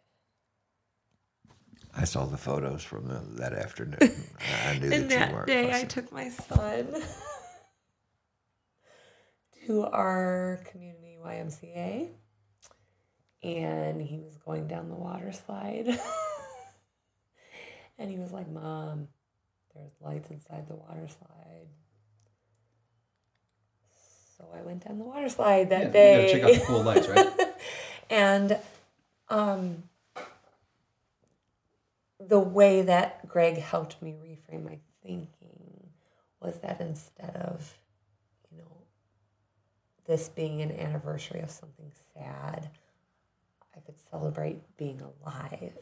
I 2.00 2.06
saw 2.06 2.26
the 2.26 2.38
photos 2.38 2.82
from 2.84 3.08
the, 3.10 3.22
that 3.42 3.52
afternoon. 3.54 4.00
I 4.66 4.74
knew 4.74 4.90
And 4.90 5.10
that 5.10 5.12
you 5.12 5.20
that 5.20 5.34
weren't. 5.34 5.48
day, 5.48 5.74
I 5.74 5.84
took 5.84 6.12
my 6.14 6.30
son 6.30 6.96
to 9.68 9.84
our 9.84 10.62
community 10.72 11.18
YMCA, 11.22 12.08
and 13.44 14.02
he 14.02 14.20
was 14.20 14.38
going 14.38 14.68
down 14.68 14.88
the 14.88 14.96
water 14.96 15.34
slide. 15.34 15.88
and 18.00 18.10
he 18.10 18.18
was 18.18 18.32
like, 18.32 18.50
Mom, 18.50 19.10
there's 19.76 19.92
lights 20.00 20.30
inside 20.32 20.70
the 20.70 20.76
water 20.76 21.10
slide. 21.10 21.68
So 24.38 24.46
I 24.58 24.62
went 24.62 24.88
down 24.88 25.00
the 25.00 25.04
water 25.06 25.28
slide 25.28 25.70
that 25.72 25.88
Yeah, 25.88 25.92
day. 25.92 26.14
you 26.14 26.20
gotta 26.22 26.32
check 26.32 26.44
out 26.44 26.54
the 26.62 26.66
cool 26.66 26.84
lights, 26.84 27.10
right? 27.10 27.28
and 28.10 28.58
um, 29.28 29.84
the 32.20 32.40
way 32.40 32.82
that 32.82 33.28
Greg 33.28 33.58
helped 33.58 34.02
me 34.02 34.14
reframe 34.14 34.66
my 34.66 34.80
thinking 35.04 35.90
was 36.42 36.60
that 36.60 36.82
instead 36.82 37.36
of, 37.36 37.78
you 38.52 38.58
know, 38.58 38.78
this 40.06 40.30
being 40.30 40.62
an 40.62 40.72
anniversary 40.72 41.40
of 41.40 41.50
something 41.50 41.92
sad, 42.14 42.70
I 43.76 43.80
could 43.80 43.96
celebrate 44.12 44.62
being 44.78 45.02
alive. 45.02 45.78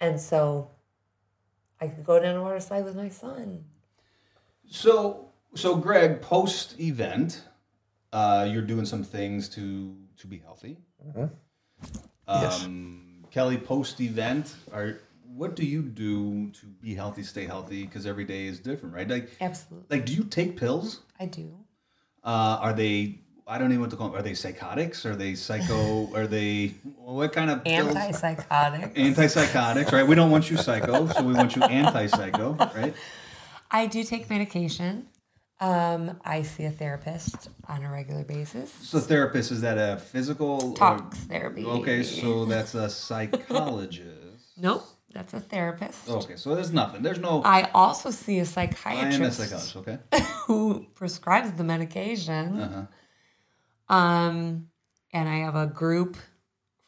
And 0.00 0.20
so 0.20 0.70
I 1.80 1.88
could 1.88 2.04
go 2.04 2.20
down 2.20 2.36
a 2.36 2.42
water 2.42 2.60
slide 2.60 2.84
with 2.84 2.96
my 2.96 3.08
son. 3.08 3.64
So, 4.68 5.28
so 5.54 5.76
Greg, 5.76 6.20
post 6.20 6.80
event, 6.80 7.42
uh, 8.12 8.48
you're 8.50 8.62
doing 8.62 8.86
some 8.86 9.04
things 9.04 9.48
to 9.50 9.96
to 10.16 10.26
be 10.26 10.38
healthy. 10.38 10.78
Yes. 12.26 12.64
Um, 12.64 13.24
Kelly, 13.30 13.58
post 13.58 14.00
event, 14.00 14.54
are 14.72 15.00
what 15.34 15.56
do 15.56 15.64
you 15.64 15.82
do 15.82 16.50
to 16.50 16.66
be 16.66 16.94
healthy, 16.94 17.22
stay 17.22 17.44
healthy? 17.44 17.84
Because 17.84 18.06
every 18.06 18.24
day 18.24 18.46
is 18.46 18.60
different, 18.60 18.94
right? 18.94 19.08
Like, 19.08 19.30
Absolutely. 19.40 19.96
like, 19.96 20.06
do 20.06 20.14
you 20.14 20.24
take 20.24 20.56
pills? 20.56 21.00
I 21.18 21.26
do. 21.26 21.52
Uh, 22.22 22.58
are 22.60 22.72
they? 22.72 23.18
I 23.46 23.58
don't 23.58 23.66
even 23.66 23.76
know 23.76 23.80
what 23.82 23.90
to 23.90 23.96
call 23.96 24.08
them. 24.08 24.18
Are 24.18 24.22
they 24.22 24.34
psychotics? 24.34 25.04
Are 25.04 25.16
they 25.16 25.34
psycho? 25.34 26.10
are 26.14 26.26
they 26.26 26.68
what 26.96 27.32
kind 27.32 27.50
of 27.50 27.64
pills? 27.64 27.94
Antipsychotic. 27.94 28.94
Antipsychotics, 28.94 29.92
right? 29.92 30.06
We 30.06 30.14
don't 30.14 30.30
want 30.30 30.50
you 30.50 30.56
psycho, 30.56 31.08
so 31.08 31.22
we 31.22 31.34
want 31.34 31.54
you 31.56 31.62
anti-psycho, 31.62 32.54
right? 32.74 32.94
I 33.70 33.86
do 33.86 34.04
take 34.04 34.30
medication. 34.30 35.08
Um, 35.60 36.18
I 36.24 36.42
see 36.42 36.64
a 36.64 36.70
therapist 36.70 37.48
on 37.68 37.84
a 37.84 37.90
regular 37.90 38.24
basis. 38.24 38.72
So 38.72 38.98
therapist 38.98 39.52
is 39.52 39.60
that 39.60 39.78
a 39.78 39.98
physical 39.98 40.76
or- 40.80 40.98
therapy. 41.28 41.64
Okay, 41.64 42.02
so 42.02 42.44
that's 42.44 42.74
a 42.74 42.88
psychologist. 42.88 44.10
Nope, 44.56 44.84
that's 45.14 45.32
a 45.32 45.40
therapist. 45.40 46.08
Okay, 46.08 46.36
so 46.36 46.54
there's 46.54 46.72
nothing. 46.72 47.02
There's 47.02 47.20
no. 47.20 47.42
I 47.44 47.70
also 47.72 48.10
see 48.10 48.34
a 48.34 48.36
I 48.36 48.40
am 48.40 48.42
a 48.42 48.46
psychiatrist 48.46 49.38
psychologist. 49.38 49.76
Okay. 49.76 49.98
who 50.46 50.86
prescribes 50.94 51.52
the 51.52 51.64
medication. 51.64 52.60
Uh-huh. 52.60 53.94
Um, 53.94 54.68
and 55.12 55.28
I 55.28 55.36
have 55.38 55.54
a 55.54 55.66
group 55.66 56.16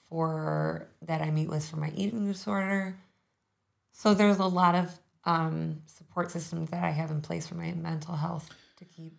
for 0.09 0.89
that 1.03 1.23
I 1.23 1.31
meet 1.31 1.49
with 1.49 1.67
for 1.67 1.77
my 1.77 1.91
eating 1.95 2.27
disorder. 2.27 2.99
So 3.93 4.13
there's 4.13 4.39
a 4.39 4.47
lot 4.47 4.75
of 4.75 4.99
um, 5.25 5.83
support 5.87 6.31
systems 6.31 6.71
that 6.71 6.85
I 6.85 6.91
have 6.91 7.11
in 7.11 7.21
place 7.21 7.47
for 7.47 7.55
my 7.55 7.73
mental 7.73 8.17
health 8.17 8.51
to 8.79 8.85
keep. 8.85 9.19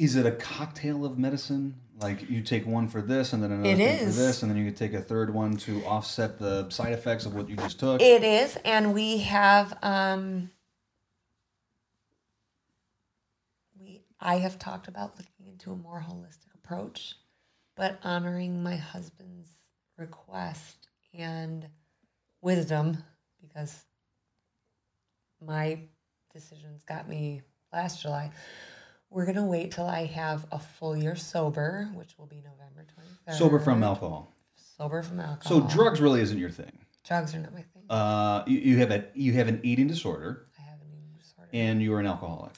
Is 0.00 0.16
it 0.16 0.24
a 0.24 0.32
cocktail 0.32 1.04
of 1.04 1.18
medicine? 1.18 1.74
Like 1.98 2.30
you 2.30 2.40
take 2.40 2.66
one 2.66 2.88
for 2.88 3.02
this 3.02 3.34
and 3.34 3.42
then 3.42 3.52
another 3.52 3.68
It 3.68 3.76
thing 3.76 4.08
is. 4.08 4.16
for 4.16 4.22
this, 4.22 4.42
and 4.42 4.50
then 4.50 4.56
you 4.56 4.64
could 4.64 4.78
take 4.78 4.94
a 4.94 5.02
third 5.02 5.34
one 5.34 5.58
to 5.58 5.84
offset 5.84 6.38
the 6.38 6.70
side 6.70 6.94
effects 6.94 7.26
of 7.26 7.34
what 7.34 7.50
you 7.50 7.56
just 7.56 7.78
took. 7.78 8.00
It 8.00 8.24
is, 8.24 8.56
and 8.64 8.94
we 8.94 9.18
have 9.18 9.76
um, 9.82 10.50
we 13.78 14.00
I 14.18 14.36
have 14.36 14.58
talked 14.58 14.88
about 14.88 15.18
looking 15.18 15.46
into 15.52 15.70
a 15.70 15.76
more 15.76 16.02
holistic 16.08 16.54
approach, 16.54 17.16
but 17.76 17.98
honoring 18.02 18.62
my 18.62 18.76
husband's 18.76 19.50
request 19.98 20.88
and 21.12 21.68
wisdom 22.40 22.96
because 23.42 23.84
my 25.44 25.78
decisions 26.32 26.84
got 26.84 27.06
me 27.06 27.42
last 27.70 28.00
July. 28.00 28.30
We're 29.10 29.26
gonna 29.26 29.44
wait 29.46 29.72
till 29.72 29.86
I 29.86 30.06
have 30.06 30.46
a 30.52 30.58
full 30.58 30.96
year 30.96 31.16
sober, 31.16 31.88
which 31.94 32.16
will 32.16 32.26
be 32.26 32.36
November 32.36 32.86
twenty 32.94 33.10
third. 33.26 33.34
Sober 33.34 33.58
from 33.58 33.82
alcohol. 33.82 34.32
Sober 34.54 35.02
from 35.02 35.18
alcohol. 35.20 35.60
So 35.62 35.66
drugs 35.74 36.00
really 36.00 36.20
isn't 36.20 36.38
your 36.38 36.50
thing. 36.50 36.72
Drugs 37.04 37.34
are 37.34 37.40
not 37.40 37.52
my 37.52 37.62
thing. 37.62 37.82
Uh, 37.90 38.44
you, 38.46 38.58
you 38.58 38.78
have 38.78 38.92
a 38.92 39.04
you 39.14 39.32
have 39.32 39.48
an 39.48 39.60
eating 39.64 39.88
disorder, 39.88 40.46
I 40.58 40.62
have 40.62 40.80
an 40.80 40.86
eating 40.92 41.12
disorder. 41.18 41.50
and 41.52 41.82
you're 41.82 41.98
an 41.98 42.06
alcoholic. 42.06 42.52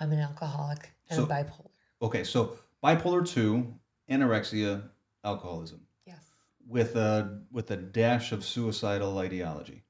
I'm 0.00 0.10
an 0.10 0.18
alcoholic 0.18 0.90
and 1.10 1.16
So- 1.20 1.26
bipolar. 1.26 1.68
Okay, 2.02 2.24
so 2.24 2.56
bipolar 2.82 3.24
two, 3.24 3.72
anorexia, 4.10 4.82
alcoholism, 5.22 5.86
Yes. 6.04 6.18
with 6.66 6.96
a 6.96 7.42
with 7.52 7.70
a 7.70 7.76
dash 7.76 8.32
of 8.32 8.44
suicidal 8.44 9.16
ideology. 9.18 9.84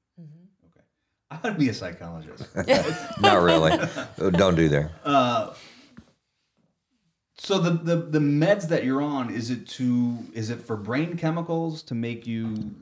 Okay, 1.33 1.39
I 1.43 1.47
want 1.47 1.55
to 1.55 1.59
be 1.59 1.69
a 1.69 1.73
psychologist. 1.73 2.47
Not 3.21 3.41
really. 3.41 3.71
Don't 4.31 4.55
do 4.55 4.69
there. 4.69 4.91
Uh, 5.03 5.53
so 7.37 7.59
the, 7.59 7.71
the 7.71 7.95
the 7.95 8.19
meds 8.19 8.69
that 8.69 8.83
you're 8.85 9.01
on 9.01 9.29
is 9.29 9.49
it 9.49 9.67
to 9.69 10.17
is 10.33 10.49
it 10.49 10.61
for 10.61 10.77
brain 10.77 11.17
chemicals 11.17 11.83
to 11.83 11.95
make 11.95 12.25
you 12.27 12.73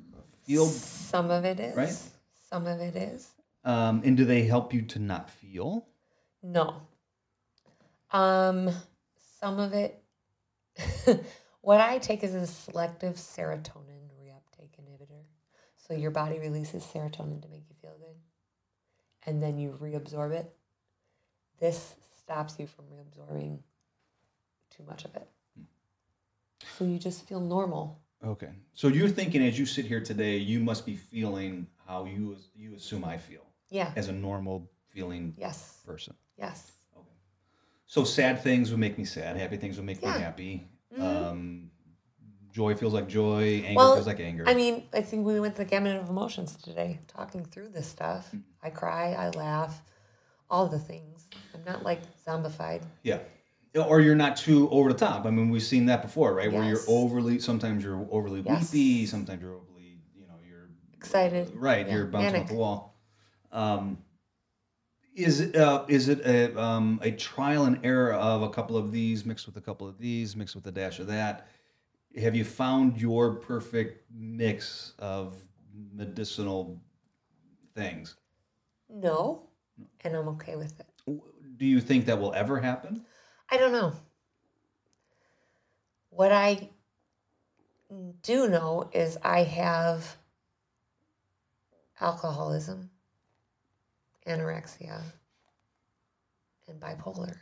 feel 0.46 0.65
Some 0.65 1.31
of 1.31 1.46
it 1.46 1.60
is. 1.60 1.75
Right? 1.75 1.96
Some 2.50 2.67
of 2.67 2.79
it 2.79 2.96
is. 2.96 3.29
um, 3.63 4.01
and 4.03 4.17
do 4.17 4.25
they 4.25 4.43
help 4.43 4.74
you 4.74 4.81
to 4.84 5.00
not 5.00 5.29
feel? 5.29 5.88
No. 6.43 6.81
Um, 8.12 8.70
some 9.39 9.60
of 9.60 9.74
it. 9.74 10.03
what 11.62 11.79
I 11.79 11.98
take 12.00 12.24
is 12.24 12.34
a 12.36 12.46
selective 12.48 13.15
serotonin 13.15 14.10
reuptake 14.20 14.75
inhibitor. 14.79 15.24
So 15.77 15.93
your 15.93 16.12
body 16.12 16.39
releases 16.39 16.84
serotonin 16.84 17.41
to 17.41 17.48
make 17.50 17.63
you 17.70 17.71
feel 17.71 17.71
good, 17.71 17.71
and 19.25 19.42
then 19.42 19.58
you 19.58 19.78
reabsorb 19.82 20.32
it. 20.32 20.51
This 21.60 21.96
stops 22.20 22.56
you 22.60 22.68
from 22.68 22.86
reabsorbing 22.86 23.60
too 24.75 24.84
much 24.88 25.06
of 25.06 25.16
it. 25.16 25.28
Hmm. 25.56 25.63
So 26.78 26.86
you 26.86 26.98
just 26.98 27.28
feel 27.28 27.40
normal. 27.40 28.00
Okay, 28.24 28.50
so 28.74 28.88
you're 28.88 29.10
thinking 29.10 29.42
as 29.44 29.58
you 29.58 29.66
sit 29.66 29.86
here 29.86 30.00
today, 30.01 30.38
you 30.38 30.60
must 30.60 30.86
be 30.86 30.96
feeling 30.96 31.68
how 31.88 32.06
you 32.06 32.38
you 32.56 32.75
assume 32.75 33.04
I 33.04 33.18
feel 33.18 33.42
Yeah. 33.70 33.92
as 33.96 34.08
a 34.10 34.13
normal 34.13 34.70
feeling 34.90 35.34
Yes. 35.38 35.82
person. 35.86 36.13
Yes. 36.38 36.72
Okay. 36.96 37.08
So 37.88 38.04
sad 38.04 38.42
things 38.44 38.70
would 38.70 38.80
make 38.80 38.98
me 38.98 39.06
sad. 39.06 39.38
Happy 39.38 39.58
things 39.58 39.78
would 39.78 39.86
make 39.86 40.01
Yeah. 40.01 40.13
me 40.16 40.22
happy. 40.24 40.68
Joy 42.51 42.75
feels 42.75 42.93
like 42.93 43.08
joy. 43.08 43.63
Anger 43.65 43.77
Well, 43.77 43.93
feels 43.96 44.08
like 44.08 44.20
anger. 44.20 44.43
I 44.48 44.53
mean, 44.53 44.84
I 44.93 45.01
think 45.01 45.25
we 45.25 45.39
went 45.39 45.55
the 45.55 45.65
gamut 45.65 45.96
of 45.98 46.10
emotions 46.10 46.55
today, 46.58 47.00
talking 47.08 47.46
through 47.46 47.70
this 47.70 47.88
stuff. 47.88 48.27
Mm-hmm. 48.27 48.39
I 48.63 48.70
cry, 48.70 49.13
I 49.13 49.29
laugh, 49.29 49.81
all 50.50 50.68
the 50.68 50.79
things. 50.79 51.27
I'm 51.55 51.64
not 51.66 51.83
like 51.83 52.01
zombified. 52.25 52.83
Yeah. 53.03 53.20
Or 53.75 54.01
you're 54.01 54.16
not 54.16 54.35
too 54.35 54.70
over 54.70 54.92
the 54.92 55.00
top. 55.00 55.25
I 55.25 55.29
mean, 55.29 55.50
we've 55.50 55.64
seen 55.64 55.85
that 55.85 56.01
before, 56.01 56.33
right? 56.33 56.51
Where 56.51 56.64
you're 56.66 56.81
overly, 56.90 57.40
sometimes 57.40 57.83
you're 57.85 58.05
overly 58.11 58.42
Yes. 58.46 58.74
weepy, 58.74 59.05
sometimes 59.05 59.42
you're 59.42 59.55
overly, 59.55 59.98
you 60.14 60.27
know, 60.27 60.33
you're 60.46 60.70
Excited. 60.94 61.51
right, 61.55 61.87
Yeah, 61.87 61.94
you're 61.96 62.05
bouncing 62.05 62.31
manic. 62.33 62.42
off 62.44 62.50
the 62.50 62.55
wall. 62.55 62.96
Um, 63.53 63.98
is 65.16 65.42
it 65.42 65.55
uh, 65.57 65.83
is 65.90 66.07
it 66.07 66.22
a 66.25 66.57
um, 66.61 67.00
a 67.03 67.11
trial 67.11 67.66
and 67.66 67.79
error 67.83 68.14
of 68.14 68.42
a 68.44 68.50
couple 68.50 68.77
of 68.77 68.92
these 68.94 69.25
mixed 69.25 69.46
with 69.46 69.57
a 69.57 69.61
couple 69.61 69.85
of 69.87 69.98
these 69.98 70.35
mixed 70.37 70.55
with 70.55 70.66
a 70.68 70.72
dash 70.72 71.00
of 71.00 71.07
that? 71.07 71.48
Have 72.19 72.35
you 72.35 72.43
found 72.43 73.00
your 73.00 73.35
perfect 73.35 74.03
mix 74.13 74.93
of 75.00 75.35
medicinal 75.93 76.81
things? 77.74 78.15
No, 78.89 79.47
and 80.01 80.15
I'm 80.15 80.27
okay 80.29 80.55
with 80.55 80.79
it. 80.79 81.21
Do 81.57 81.65
you 81.65 81.79
think 81.79 82.05
that 82.07 82.19
will 82.19 82.33
ever 82.33 82.59
happen? 82.59 83.05
I 83.50 83.57
don't 83.57 83.71
know. 83.71 83.93
What 86.09 86.31
I 86.31 86.69
do 88.24 88.50
know 88.50 88.89
is 88.93 89.17
I 89.24 89.43
have 89.43 90.17
alcoholism, 92.00 92.89
anorexia, 94.27 95.01
and 96.67 96.79
bipolar. 96.79 97.37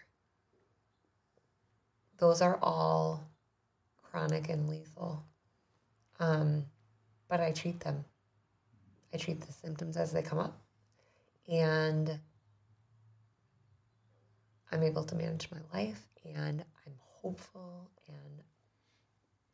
Those 2.19 2.41
are 2.41 2.59
all 2.61 3.28
chronic 4.09 4.49
and 4.49 4.69
lethal. 4.69 5.23
Um, 6.19 6.65
but 7.29 7.39
I 7.39 7.51
treat 7.51 7.79
them. 7.79 8.03
I 9.13 9.17
treat 9.17 9.41
the 9.41 9.51
symptoms 9.51 9.97
as 9.97 10.11
they 10.11 10.21
come 10.21 10.39
up. 10.39 10.59
And 11.47 12.19
I'm 14.71 14.83
able 14.83 15.03
to 15.03 15.15
manage 15.15 15.49
my 15.51 15.59
life 15.73 16.01
and 16.23 16.63
I'm 16.85 16.93
hopeful 16.99 17.89
and 18.07 18.43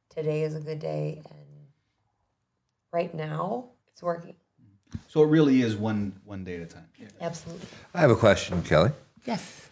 today 0.10 0.44
is 0.44 0.56
a 0.56 0.60
good 0.60 0.80
day 0.80 1.22
and 1.30 1.46
right 2.92 3.14
now 3.14 3.70
it's 3.92 4.04
working. 4.04 4.36
So 5.08 5.24
it 5.24 5.28
really 5.28 5.62
is 5.62 5.76
one 5.76 6.14
one 6.26 6.44
day 6.44 6.56
at 6.56 6.62
a 6.62 6.66
time. 6.66 6.88
Absolutely. 7.22 7.68
I 7.94 8.02
have 8.02 8.12
a 8.12 8.16
question, 8.16 8.62
Kelly. 8.64 8.92
Yes. 9.26 9.70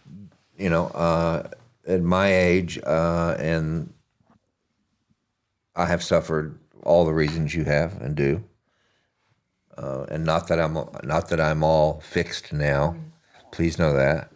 You 0.58 0.70
know, 0.70 0.88
uh, 0.88 1.50
at 1.88 2.02
my 2.02 2.34
age, 2.34 2.80
uh, 2.86 3.36
and 3.38 3.94
I 5.76 5.86
have 5.86 6.04
suffered 6.04 6.60
all 6.84 7.06
the 7.06 7.14
reasons 7.14 7.56
you 7.56 7.64
have 7.64 8.00
and 8.02 8.16
do. 8.16 8.44
Uh, 9.78 10.06
and 10.10 10.24
not 10.24 10.48
that 10.48 10.60
I'm 10.60 10.74
not 11.04 11.30
that 11.30 11.42
I'm 11.42 11.64
all 11.64 12.00
fixed 12.02 12.54
now. 12.54 12.96
Please 13.52 13.80
know 13.80 13.94
that 13.94 14.32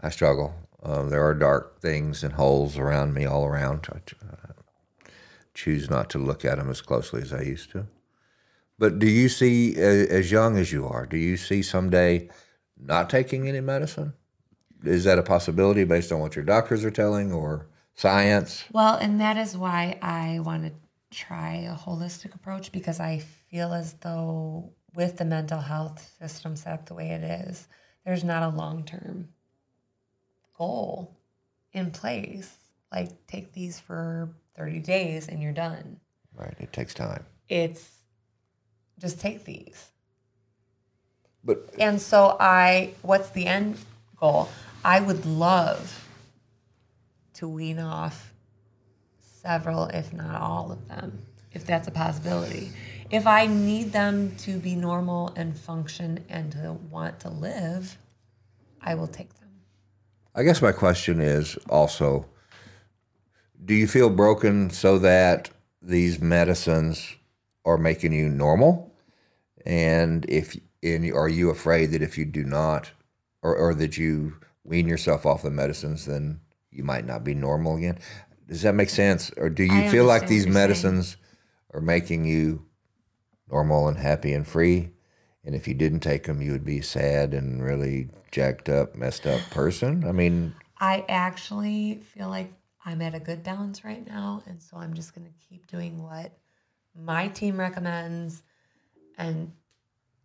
I 0.00 0.08
struggle. 0.08 0.54
Um, 0.82 1.10
there 1.10 1.24
are 1.24 1.34
dark 1.34 1.80
things 1.80 2.22
and 2.22 2.32
holes 2.32 2.78
around 2.78 3.12
me 3.12 3.26
all 3.26 3.44
around. 3.44 3.86
I 3.92 3.98
uh, 4.24 5.08
choose 5.52 5.90
not 5.90 6.08
to 6.10 6.18
look 6.18 6.44
at 6.44 6.56
them 6.56 6.70
as 6.70 6.80
closely 6.80 7.20
as 7.20 7.32
I 7.32 7.42
used 7.42 7.70
to. 7.72 7.86
But 8.78 9.00
do 9.00 9.08
you 9.08 9.28
see, 9.28 9.74
as 9.76 10.30
young 10.30 10.56
as 10.56 10.70
you 10.70 10.86
are, 10.86 11.04
do 11.04 11.16
you 11.16 11.36
see 11.36 11.62
someday 11.62 12.30
not 12.80 13.10
taking 13.10 13.48
any 13.48 13.60
medicine? 13.60 14.12
Is 14.84 15.02
that 15.04 15.18
a 15.18 15.24
possibility 15.24 15.82
based 15.82 16.12
on 16.12 16.20
what 16.20 16.36
your 16.36 16.44
doctors 16.44 16.84
are 16.84 16.92
telling 16.92 17.32
or 17.32 17.66
science? 17.98 18.64
Well, 18.72 18.94
and 18.94 19.20
that 19.20 19.36
is 19.36 19.56
why 19.56 19.98
I 20.00 20.40
want 20.40 20.64
to 20.64 20.72
try 21.10 21.68
a 21.68 21.74
holistic 21.74 22.34
approach 22.34 22.70
because 22.70 23.00
I 23.00 23.18
feel 23.50 23.74
as 23.74 23.94
though 23.94 24.72
with 24.94 25.16
the 25.16 25.24
mental 25.24 25.60
health 25.60 26.10
system 26.18 26.56
set 26.56 26.72
up 26.72 26.86
the 26.86 26.94
way 26.94 27.10
it 27.10 27.22
is, 27.22 27.66
there's 28.04 28.24
not 28.24 28.42
a 28.42 28.56
long 28.56 28.84
term 28.84 29.28
goal 30.56 31.16
in 31.72 31.90
place. 31.90 32.54
Like, 32.92 33.26
take 33.26 33.52
these 33.52 33.78
for 33.78 34.30
30 34.56 34.80
days 34.80 35.28
and 35.28 35.42
you're 35.42 35.52
done. 35.52 36.00
Right, 36.34 36.54
it 36.58 36.72
takes 36.72 36.94
time. 36.94 37.24
It's 37.48 37.90
just 38.98 39.20
take 39.20 39.44
these. 39.44 39.90
But 41.44 41.74
And 41.78 42.00
so 42.00 42.36
I, 42.40 42.94
what's 43.02 43.30
the 43.30 43.46
end 43.46 43.78
goal? 44.18 44.48
I 44.84 45.00
would 45.00 45.26
love 45.26 46.07
to 47.38 47.46
wean 47.46 47.78
off 47.78 48.34
several, 49.20 49.84
if 49.86 50.12
not 50.12 50.40
all 50.40 50.72
of 50.72 50.88
them, 50.88 51.22
if 51.52 51.64
that's 51.64 51.86
a 51.86 51.90
possibility. 51.92 52.70
If 53.10 53.28
I 53.28 53.46
need 53.46 53.92
them 53.92 54.34
to 54.38 54.58
be 54.58 54.74
normal 54.74 55.32
and 55.36 55.56
function 55.56 56.24
and 56.28 56.50
to 56.52 56.72
want 56.90 57.20
to 57.20 57.30
live, 57.30 57.96
I 58.82 58.96
will 58.96 59.06
take 59.06 59.32
them. 59.38 59.48
I 60.34 60.42
guess 60.42 60.60
my 60.60 60.72
question 60.72 61.20
is 61.20 61.56
also 61.68 62.26
do 63.64 63.74
you 63.74 63.86
feel 63.86 64.10
broken 64.10 64.70
so 64.70 64.98
that 64.98 65.50
these 65.80 66.20
medicines 66.20 67.16
are 67.64 67.78
making 67.78 68.12
you 68.12 68.28
normal? 68.28 68.92
And 69.64 70.24
if 70.28 70.56
and 70.82 71.12
are 71.12 71.28
you 71.28 71.50
afraid 71.50 71.92
that 71.92 72.02
if 72.02 72.18
you 72.18 72.24
do 72.24 72.42
not 72.42 72.90
or, 73.42 73.54
or 73.54 73.74
that 73.74 73.96
you 73.96 74.34
wean 74.64 74.88
yourself 74.88 75.24
off 75.24 75.42
the 75.42 75.50
medicines 75.50 76.04
then 76.06 76.40
you 76.70 76.84
might 76.84 77.06
not 77.06 77.24
be 77.24 77.34
normal 77.34 77.76
again? 77.76 77.98
Does 78.48 78.62
that 78.62 78.74
make 78.74 78.90
sense? 78.90 79.30
Or 79.36 79.50
do 79.50 79.64
you 79.64 79.72
I 79.72 79.88
feel 79.88 80.04
like 80.04 80.22
these 80.26 80.44
you're 80.44 80.54
saying. 80.54 80.68
medicines 80.68 81.16
are 81.74 81.80
making 81.80 82.24
you 82.24 82.66
normal 83.50 83.88
and 83.88 83.96
happy 83.96 84.32
and 84.32 84.46
free. 84.46 84.90
And 85.44 85.54
if 85.54 85.66
you 85.66 85.74
didn't 85.74 86.00
take 86.00 86.24
them, 86.24 86.42
you 86.42 86.52
would 86.52 86.64
be 86.64 86.80
sad 86.80 87.32
and 87.32 87.62
really 87.62 88.08
jacked 88.30 88.68
up, 88.68 88.94
messed 88.94 89.26
up 89.26 89.40
person. 89.50 90.04
I 90.06 90.12
mean, 90.12 90.54
I 90.78 91.04
actually 91.08 92.00
feel 92.14 92.28
like 92.28 92.52
I'm 92.84 93.00
at 93.02 93.14
a 93.14 93.20
good 93.20 93.42
balance 93.42 93.84
right 93.84 94.06
now. 94.06 94.42
And 94.46 94.62
so 94.62 94.76
I'm 94.76 94.94
just 94.94 95.14
going 95.14 95.26
to 95.26 95.48
keep 95.48 95.66
doing 95.66 96.02
what 96.02 96.32
my 96.94 97.28
team 97.28 97.58
recommends. 97.58 98.42
And, 99.16 99.52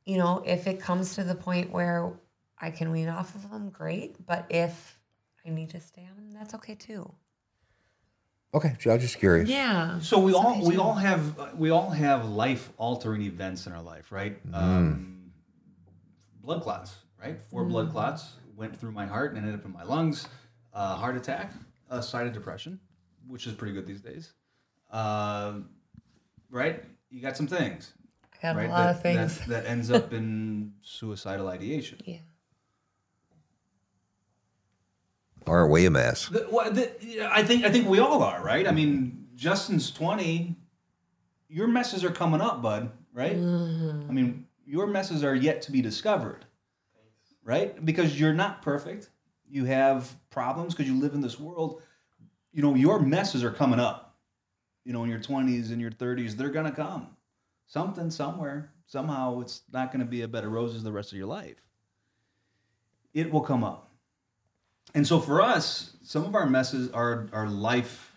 you 0.06 0.18
know, 0.18 0.44
if 0.46 0.68
it 0.68 0.80
comes 0.82 1.16
to 1.16 1.24
the 1.24 1.36
point 1.36 1.72
where 1.72 2.14
I 2.60 2.72
can 2.72 2.92
wean 2.92 3.10
off 3.10 3.34
of 3.36 3.50
them, 3.50 3.70
great. 3.70 4.26
But 4.26 4.46
if 4.50 4.93
I 5.46 5.50
need 5.50 5.70
to 5.72 5.80
stay 5.80 6.08
on 6.10 6.16
them, 6.16 6.32
that's 6.32 6.54
okay 6.56 6.76
too. 6.76 7.12
okay, 8.54 8.76
I 8.86 8.94
was 8.94 9.02
just 9.02 9.18
curious. 9.20 9.50
Yeah. 9.50 10.00
So 10.00 10.20
we 10.20 10.34
all 10.34 10.52
okay 10.52 10.68
we 10.68 10.76
too. 10.76 10.82
all 10.82 10.94
have 10.94 11.56
we 11.58 11.70
all 11.72 11.90
have 11.90 12.30
life 12.30 12.72
altering 12.78 13.22
events 13.24 13.68
in 13.68 13.74
our 13.74 13.82
life, 13.82 14.12
right? 14.12 14.38
Um, 14.54 15.32
blood 16.42 16.62
clots, 16.62 16.96
right? 17.22 17.40
4 17.50 17.66
blood 17.66 17.92
clots 17.92 18.34
went 18.56 18.76
through 18.78 18.92
my 18.92 19.06
heart 19.06 19.32
and 19.32 19.40
ended 19.40 19.56
up 19.60 19.66
in 19.66 19.72
my 19.74 19.84
lungs. 19.84 20.28
Uh, 20.74 20.96
heart 20.96 21.16
attack, 21.16 21.52
a 21.90 22.02
side 22.02 22.26
of 22.28 22.34
depression, 22.34 22.80
which 23.28 23.46
is 23.48 23.54
pretty 23.54 23.74
good 23.74 23.86
these 23.86 24.02
days. 24.02 24.34
Uh, 24.92 25.54
right? 26.50 26.84
You 27.12 27.22
got 27.22 27.38
some 27.38 27.48
things, 27.48 27.94
I 28.34 28.38
got 28.42 28.56
right? 28.56 28.68
a 28.68 28.72
lot 28.72 28.84
that, 28.86 28.96
of 28.96 29.02
things. 29.02 29.40
that, 29.40 29.48
that 29.50 29.66
ends 29.68 29.92
up 29.92 30.14
in 30.14 30.74
suicidal 30.82 31.48
ideation. 31.48 32.00
yeah. 32.06 32.18
Aren't 35.46 35.72
we 35.72 35.86
a 35.86 35.92
mess? 35.92 36.28
The, 36.28 36.40
what, 36.50 36.76
the, 36.76 36.92
I 37.32 37.44
think 37.44 37.66
I 37.66 37.70
think 37.70 37.88
we 37.88 38.00
all 38.00 38.24
are, 38.24 38.44
right? 38.44 38.68
I 38.68 38.72
mean, 38.72 39.28
Justin's 39.36 39.92
twenty. 39.92 40.56
Your 41.50 41.68
messes 41.68 42.04
are 42.04 42.12
coming 42.12 42.42
up, 42.42 42.62
bud. 42.62 42.92
Right? 43.14 43.36
I 43.36 44.12
mean, 44.12 44.48
your 44.66 44.88
messes 44.88 45.24
are 45.24 45.36
yet 45.36 45.62
to 45.64 45.72
be 45.72 45.84
discovered, 45.84 46.46
right? 47.44 47.86
Because 47.86 48.20
you're 48.20 48.34
not 48.34 48.64
perfect. 48.64 49.12
You 49.48 49.66
have 49.66 50.16
problems 50.32 50.74
because 50.74 50.92
you 50.92 51.00
live 51.00 51.14
in 51.14 51.22
this 51.22 51.40
world. 51.40 51.84
You 52.52 52.64
know, 52.64 52.74
your 52.74 53.00
messes 53.00 53.44
are 53.44 53.52
coming 53.52 53.80
up. 53.80 54.18
You 54.84 54.94
know, 54.94 55.04
in 55.04 55.12
your 55.12 55.20
twenties 55.20 55.70
and 55.70 55.80
your 55.80 55.92
thirties, 55.92 56.36
they're 56.36 56.50
gonna 56.50 56.72
come. 56.72 57.10
Something 57.68 58.10
somewhere, 58.10 58.74
somehow, 58.88 59.42
it's 59.42 59.62
not 59.72 59.92
gonna 59.92 60.06
be 60.06 60.24
a 60.24 60.28
bed 60.28 60.44
of 60.44 60.52
roses 60.52 60.82
the 60.82 60.92
rest 60.92 61.12
of 61.12 61.20
your 61.20 61.28
life. 61.28 61.62
It 63.14 63.32
will 63.32 63.42
come 63.42 63.64
up. 63.64 63.92
And 64.94 65.08
so 65.08 65.20
for 65.20 65.42
us, 65.42 65.96
some 66.04 66.26
of 66.26 66.36
our 66.36 66.46
messes 66.46 66.92
are 66.92 67.28
are 67.34 67.48
life 67.48 68.16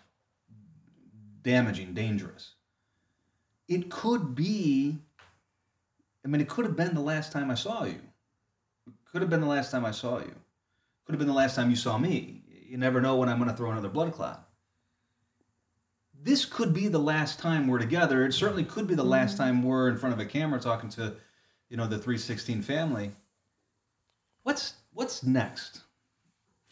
damaging, 1.41 1.93
dangerous. 1.93 2.55
It 3.67 3.89
could 3.89 4.35
be 4.35 4.99
I 6.23 6.27
mean 6.27 6.41
it 6.41 6.49
could 6.49 6.65
have 6.65 6.75
been 6.75 6.93
the 6.93 7.01
last 7.01 7.31
time 7.31 7.49
I 7.49 7.55
saw 7.55 7.85
you. 7.85 8.01
It 8.87 8.93
could 9.05 9.21
have 9.21 9.29
been 9.29 9.41
the 9.41 9.47
last 9.47 9.71
time 9.71 9.85
I 9.85 9.91
saw 9.91 10.19
you. 10.19 10.35
Could 11.05 11.13
have 11.13 11.19
been 11.19 11.27
the 11.27 11.33
last 11.33 11.55
time 11.55 11.69
you 11.69 11.77
saw 11.77 11.97
me. 11.97 12.43
You 12.67 12.77
never 12.77 12.99
know 12.99 13.15
when 13.15 13.29
I'm 13.29 13.37
going 13.37 13.49
to 13.49 13.55
throw 13.55 13.71
another 13.71 13.87
blood 13.87 14.11
clot. 14.11 14.45
This 16.21 16.43
could 16.43 16.73
be 16.73 16.89
the 16.89 16.99
last 16.99 17.39
time 17.39 17.67
we're 17.67 17.77
together. 17.77 18.25
It 18.25 18.33
certainly 18.33 18.65
could 18.65 18.87
be 18.87 18.95
the 18.95 19.03
mm-hmm. 19.03 19.11
last 19.11 19.37
time 19.37 19.63
we're 19.63 19.87
in 19.87 19.97
front 19.97 20.13
of 20.13 20.19
a 20.19 20.25
camera 20.25 20.59
talking 20.59 20.89
to, 20.91 21.15
you 21.69 21.77
know, 21.77 21.87
the 21.87 21.97
316 21.97 22.61
family. 22.61 23.11
What's 24.43 24.73
what's 24.91 25.23
next? 25.23 25.81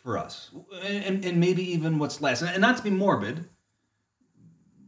For 0.05 0.19
us, 0.19 0.51
and, 0.83 1.25
and 1.25 1.39
maybe 1.39 1.63
even 1.71 1.97
what's 1.97 2.21
last. 2.21 2.43
And 2.43 2.61
not 2.61 2.77
to 2.77 2.83
be 2.83 2.91
morbid, 2.91 3.49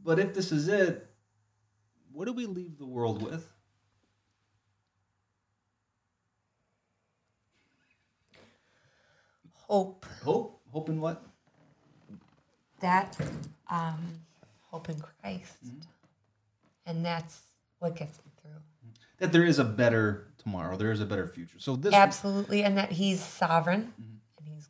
but 0.03 0.19
if 0.19 0.35
this 0.35 0.51
is 0.51 0.67
it, 0.67 1.09
what 2.11 2.25
do 2.25 2.33
we 2.33 2.45
leave 2.45 2.77
the 2.77 2.85
world 2.85 3.23
with? 3.23 3.51
Hope. 9.67 10.05
Hope? 10.23 10.61
Hope 10.71 10.89
in 10.89 11.01
what? 11.01 11.25
That 12.81 13.17
um, 13.71 14.19
hope 14.69 14.87
in 14.87 14.99
Christ. 14.99 15.57
And 16.85 17.03
that's 17.03 17.41
what 17.79 17.95
gets 17.95 18.19
me 18.19 18.31
through. 18.39 18.61
That 19.17 19.31
there 19.31 19.45
is 19.45 19.57
a 19.57 19.65
better 19.65 20.27
tomorrow. 20.37 20.77
There 20.77 20.91
is 20.91 21.01
a 21.01 21.05
better 21.07 21.27
future. 21.27 21.57
So 21.57 21.75
this 21.75 21.91
Absolutely. 21.91 22.63
And 22.63 22.77
that 22.77 22.91
he's 22.91 23.19
sovereign 23.19 23.93
he's 23.97 24.16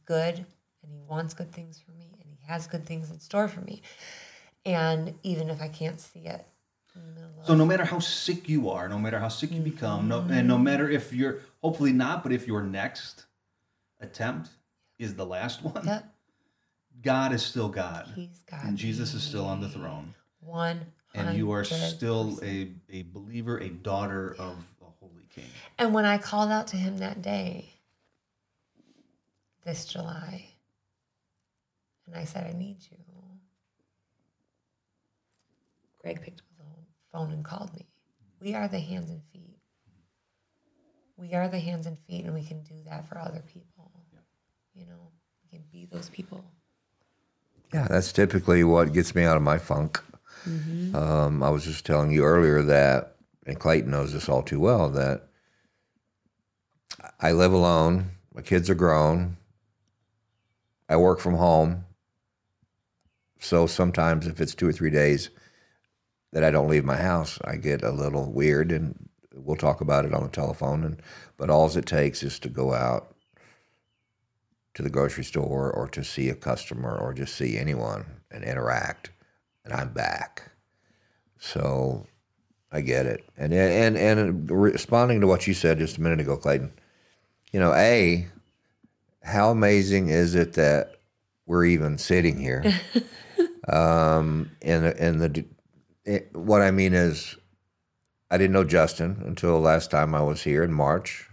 good 0.08 0.38
and 0.38 0.92
he 0.92 1.00
wants 1.08 1.36
good 1.36 1.52
things 1.52 1.80
for 1.80 1.92
me 1.92 2.18
and 2.20 2.32
he 2.32 2.48
has 2.48 2.66
good 2.66 2.86
things 2.86 3.12
in 3.12 3.20
store 3.20 3.48
for 3.48 3.62
me. 3.62 3.84
And 4.66 5.14
even 5.22 5.50
if 5.50 5.62
I 5.62 5.68
can't 5.68 6.00
see 6.00 6.22
it 6.22 6.46
in 6.96 7.02
the 7.02 7.12
middle 7.12 7.40
of 7.40 7.46
So 7.46 7.54
no 7.54 7.66
matter 7.66 7.86
how 7.86 8.00
sick 8.00 8.50
you 8.50 8.70
are, 8.70 8.90
no 8.90 8.98
matter 8.98 9.20
how 9.20 9.28
sick 9.28 9.52
you 9.52 9.58
mm-hmm. 9.58 9.70
become, 9.70 10.08
no, 10.08 10.26
and 10.30 10.48
no 10.48 10.58
matter 10.58 10.90
if 10.90 11.14
you're 11.14 11.42
hopefully 11.62 11.94
not, 11.94 12.24
but 12.24 12.32
if 12.32 12.48
your 12.48 12.64
next 12.64 13.26
attempt 14.00 14.50
is 14.98 15.14
the 15.14 15.26
last 15.26 15.64
one, 15.64 15.86
Yep, 15.86 16.16
God 17.04 17.34
is 17.34 17.44
still 17.44 17.70
God, 17.70 18.10
he's 18.16 18.44
and 18.52 18.76
Jesus 18.76 19.14
is 19.14 19.22
still 19.22 19.46
on 19.46 19.62
the 19.62 19.70
throne, 19.70 20.16
one 20.40 20.82
and 21.14 21.38
you 21.38 21.52
are 21.52 21.64
still 21.64 22.40
a, 22.44 22.72
a 22.90 23.04
believer, 23.14 23.58
a 23.58 23.70
daughter 23.70 24.36
of 24.40 24.56
a 24.82 24.86
holy 25.00 25.28
King. 25.34 25.46
And 25.78 25.94
when 25.94 26.06
I 26.06 26.18
called 26.18 26.52
out 26.52 26.68
to 26.68 26.78
him 26.78 26.98
that 27.00 27.22
day, 27.22 27.74
this 29.68 29.86
July, 29.86 30.46
and 32.08 32.16
I 32.16 32.24
said, 32.24 32.48
I 32.48 32.58
need 32.58 32.78
you, 32.90 32.98
Greg 36.02 36.22
picked 36.22 36.40
up 36.40 36.46
the 36.58 36.64
phone 37.12 37.32
and 37.34 37.44
called 37.44 37.74
me. 37.74 37.86
We 38.40 38.56
are 38.56 38.70
the 38.70 38.80
hands 38.80 39.10
and 39.10 39.22
feet. 39.34 39.58
We 41.18 41.34
are 41.34 41.50
the 41.50 41.60
hands 41.60 41.86
and 41.86 41.98
feet, 42.08 42.24
and 42.24 42.34
we 42.34 42.46
can 42.46 42.64
do 42.64 42.76
that 42.86 43.10
for 43.10 43.18
other 43.18 43.44
people. 43.46 43.92
You 44.74 44.86
know, 44.86 45.12
we 45.44 45.58
can 45.58 45.66
be 45.70 45.86
those 45.92 46.10
people. 46.10 46.46
Yeah, 47.74 47.88
that's 47.90 48.14
typically 48.14 48.64
what 48.64 48.94
gets 48.94 49.14
me 49.16 49.26
out 49.26 49.36
of 49.36 49.44
my 49.44 49.58
funk. 49.58 50.02
Um, 50.96 51.44
I 51.44 51.50
was 51.50 51.66
just 51.66 51.86
telling 51.86 52.12
you 52.12 52.24
earlier 52.24 52.62
that, 52.62 53.18
and 53.46 53.60
Clayton 53.60 53.92
knows 53.92 54.14
this 54.14 54.30
all 54.30 54.44
too 54.44 54.62
well, 54.62 54.90
that 54.92 55.28
I 57.20 57.34
live 57.34 57.52
alone. 57.52 58.12
My 58.34 58.42
kids 58.42 58.70
are 58.70 58.76
grown. 58.76 59.36
I 60.90 60.98
work 60.98 61.20
from 61.20 61.36
home. 61.36 61.86
So 63.40 63.68
sometimes, 63.68 64.28
if 64.28 64.42
it's 64.42 64.56
two 64.56 64.68
or 64.68 64.74
three 64.74 64.90
days 64.90 65.30
that 66.34 66.44
I 66.44 66.52
don't 66.52 66.70
leave 66.70 66.86
my 66.86 66.98
house, 66.98 67.40
I 67.44 67.56
get 67.58 67.84
a 67.84 67.92
little 67.92 68.32
weird, 68.32 68.72
and 68.72 69.10
we'll 69.34 69.56
talk 69.56 69.82
about 69.82 70.06
it 70.06 70.14
on 70.14 70.24
the 70.24 70.30
telephone. 70.30 70.84
And 70.84 71.02
but 71.38 71.50
all 71.50 71.76
it 71.78 71.86
takes 71.86 72.24
is 72.24 72.40
to 72.40 72.50
go 72.50 72.74
out 72.74 73.16
to 74.74 74.84
the 74.84 74.90
grocery 74.90 75.24
store 75.24 75.72
or 75.72 75.88
to 75.90 76.04
see 76.04 76.30
a 76.30 76.36
customer 76.36 76.96
or 76.96 77.14
just 77.14 77.36
see 77.36 77.58
anyone 77.58 78.06
and 78.32 78.44
interact, 78.44 79.12
and 79.66 79.74
I'm 79.74 79.94
back. 79.94 80.52
So 81.40 82.08
I 82.72 82.82
get 82.82 83.06
it. 83.06 83.24
And 83.38 83.54
and 83.54 83.98
and 83.98 84.50
responding 84.50 85.22
to 85.22 85.28
what 85.28 85.48
you 85.48 85.54
said 85.54 85.80
just 85.80 85.98
a 85.98 86.02
minute 86.02 86.20
ago, 86.20 86.38
Clayton, 86.38 86.72
you 87.52 87.60
know, 87.60 87.74
a 87.74 88.28
how 89.28 89.52
amazing 89.52 90.10
is 90.10 90.36
it 90.36 90.54
that 90.54 90.96
we're 91.46 91.66
even 91.66 91.98
sitting 91.98 92.40
here? 92.40 92.64
um, 93.68 94.52
and 94.62 94.86
and 94.86 95.22
the 95.22 95.46
it, 96.06 96.36
what 96.36 96.62
I 96.62 96.72
mean 96.72 96.94
is, 96.94 97.36
I 98.32 98.38
didn't 98.38 98.54
know 98.54 98.64
Justin 98.64 99.22
until 99.26 99.60
last 99.60 99.92
time 99.92 100.16
I 100.16 100.22
was 100.22 100.42
here 100.42 100.64
in 100.64 100.74
March. 100.74 101.30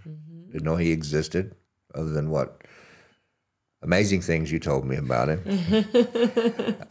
Didn't 0.50 0.64
know 0.64 0.76
he 0.76 0.92
existed, 0.92 1.54
other 1.94 2.10
than 2.10 2.30
what 2.30 2.62
amazing 3.82 4.22
things 4.22 4.50
you 4.50 4.58
told 4.58 4.84
me 4.84 4.96
about 4.96 5.28
him. 5.28 5.42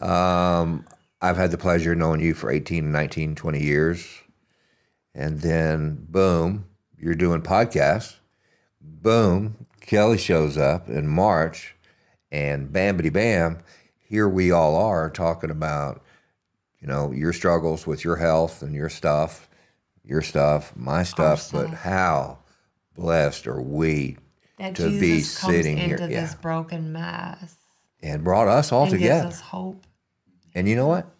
um, 0.00 0.86
I've 1.20 1.36
had 1.36 1.50
the 1.50 1.58
pleasure 1.58 1.92
of 1.92 1.98
knowing 1.98 2.20
you 2.20 2.34
for 2.34 2.50
18, 2.50 2.90
19, 2.90 3.34
20 3.34 3.62
years. 3.62 4.06
And 5.14 5.40
then, 5.40 6.06
boom, 6.08 6.66
you're 6.98 7.14
doing 7.14 7.42
podcasts. 7.42 8.16
Boom, 8.80 9.66
Kelly 9.86 10.18
shows 10.18 10.56
up 10.56 10.88
in 10.88 11.06
March, 11.06 11.74
and 12.30 12.68
bamity 12.70 13.12
bam, 13.12 13.58
here 13.98 14.28
we 14.28 14.50
all 14.50 14.76
are 14.76 15.10
talking 15.10 15.50
about, 15.50 16.02
you 16.80 16.86
know, 16.88 17.12
your 17.12 17.32
struggles 17.32 17.86
with 17.86 18.04
your 18.04 18.16
health 18.16 18.62
and 18.62 18.74
your 18.74 18.88
stuff, 18.88 19.48
your 20.04 20.22
stuff, 20.22 20.74
my 20.76 21.02
stuff, 21.02 21.50
but 21.52 21.68
how 21.68 22.38
blessed 22.96 23.46
are 23.46 23.60
we 23.60 24.16
That 24.58 24.74
To 24.76 24.88
Jesus 24.88 25.00
be 25.00 25.20
sitting 25.20 25.76
here, 25.76 25.96
into 25.96 26.06
this 26.06 26.32
yeah. 26.32 26.40
broken 26.40 26.92
mess 26.92 27.56
and 28.02 28.22
brought 28.22 28.48
us 28.48 28.72
all 28.72 28.84
and 28.84 28.92
together. 28.92 29.24
gives 29.24 29.36
us 29.36 29.40
hope. 29.40 29.86
And 30.54 30.68
you 30.68 30.76
know 30.76 30.86
what? 30.86 31.10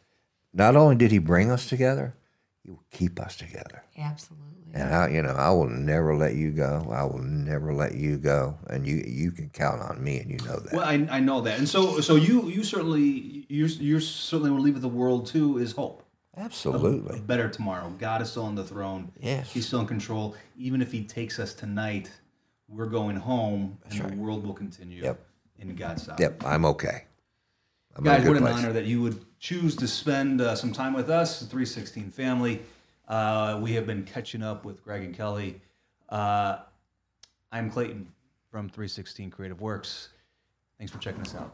Not 0.53 0.77
only 0.77 0.97
did 0.97 1.11
he 1.11 1.19
bring 1.19 1.51
us 1.51 1.69
together, 1.69 2.15
he 2.63 2.71
will 2.71 2.85
keep 2.91 3.19
us 3.19 3.37
together. 3.37 3.83
Absolutely. 3.99 4.54
And 4.77 4.93
I, 4.93 5.09
you 5.09 5.23
know, 5.23 5.31
I 5.31 5.51
will 5.51 5.69
never 5.71 6.17
let 6.17 6.35
you 6.35 6.51
go. 6.51 6.89
I 6.91 7.05
will 7.05 7.23
never 7.23 7.73
let 7.73 7.95
you 7.95 8.19
go. 8.19 8.59
And 8.67 8.85
you, 8.85 9.05
you 9.07 9.31
can 9.31 9.49
count 9.51 9.81
on 9.81 10.03
me, 10.03 10.19
and 10.19 10.29
you 10.29 10.39
know 10.39 10.59
that. 10.59 10.73
Well, 10.73 10.85
I, 10.85 11.07
I 11.09 11.21
know 11.21 11.41
that, 11.43 11.59
and 11.61 11.69
so 11.69 12.01
so 12.01 12.17
you 12.17 12.49
you 12.49 12.65
certainly 12.65 13.47
you 13.49 13.67
you 13.67 14.01
certainly 14.01 14.51
will 14.51 14.61
leave 14.61 14.75
with 14.75 14.83
the 14.83 14.89
world 14.89 15.27
too 15.27 15.59
is 15.59 15.73
hope. 15.73 16.03
Absolutely. 16.37 17.19
a 17.19 17.23
better 17.23 17.49
tomorrow. 17.49 17.89
God 17.99 18.21
is 18.21 18.31
still 18.31 18.45
on 18.47 18.57
the 18.57 18.65
throne. 18.65 19.13
Yes. 19.21 19.53
He's 19.53 19.67
still 19.69 19.79
in 19.79 19.87
control. 19.87 20.35
Even 20.59 20.83
if 20.83 20.91
He 20.91 21.05
takes 21.05 21.39
us 21.39 21.55
tonight, 21.55 22.11
we're 22.69 22.87
going 22.87 23.15
home, 23.15 23.79
and 23.89 24.11
the 24.11 24.17
world 24.17 24.45
will 24.45 24.55
continue 24.55 25.05
Yep. 25.05 25.25
in 25.61 25.77
God's 25.77 26.03
side. 26.03 26.19
Yep, 26.19 26.43
I'm 26.45 26.65
okay. 26.65 27.05
I'm 27.95 28.05
a 28.05 28.09
Guys, 28.09 28.27
what 28.27 28.37
an 28.37 28.43
place. 28.43 28.55
honor 28.57 28.73
that 28.73 28.87
you 28.87 29.01
would 29.03 29.25
choose 29.39 29.77
to 29.77 29.87
spend 29.87 30.41
uh, 30.41 30.57
some 30.57 30.73
time 30.73 30.95
with 30.95 31.09
us, 31.09 31.39
the 31.39 31.47
316 31.47 32.11
family. 32.11 32.61
Uh, 33.09 33.59
we 33.63 33.73
have 33.73 33.87
been 33.87 34.05
catching 34.05 34.43
up 34.43 34.65
with 34.65 34.83
Greg 34.83 35.03
and 35.03 35.15
Kelly. 35.15 35.61
Uh, 36.09 36.59
I'm 37.53 37.71
Clayton 37.71 38.09
from 38.51 38.69
316 38.69 39.31
Creative 39.31 39.61
Works. 39.61 40.09
Thanks 40.79 40.93
for 40.93 40.99
checking 40.99 41.23
us 41.23 41.35
out. 41.35 41.53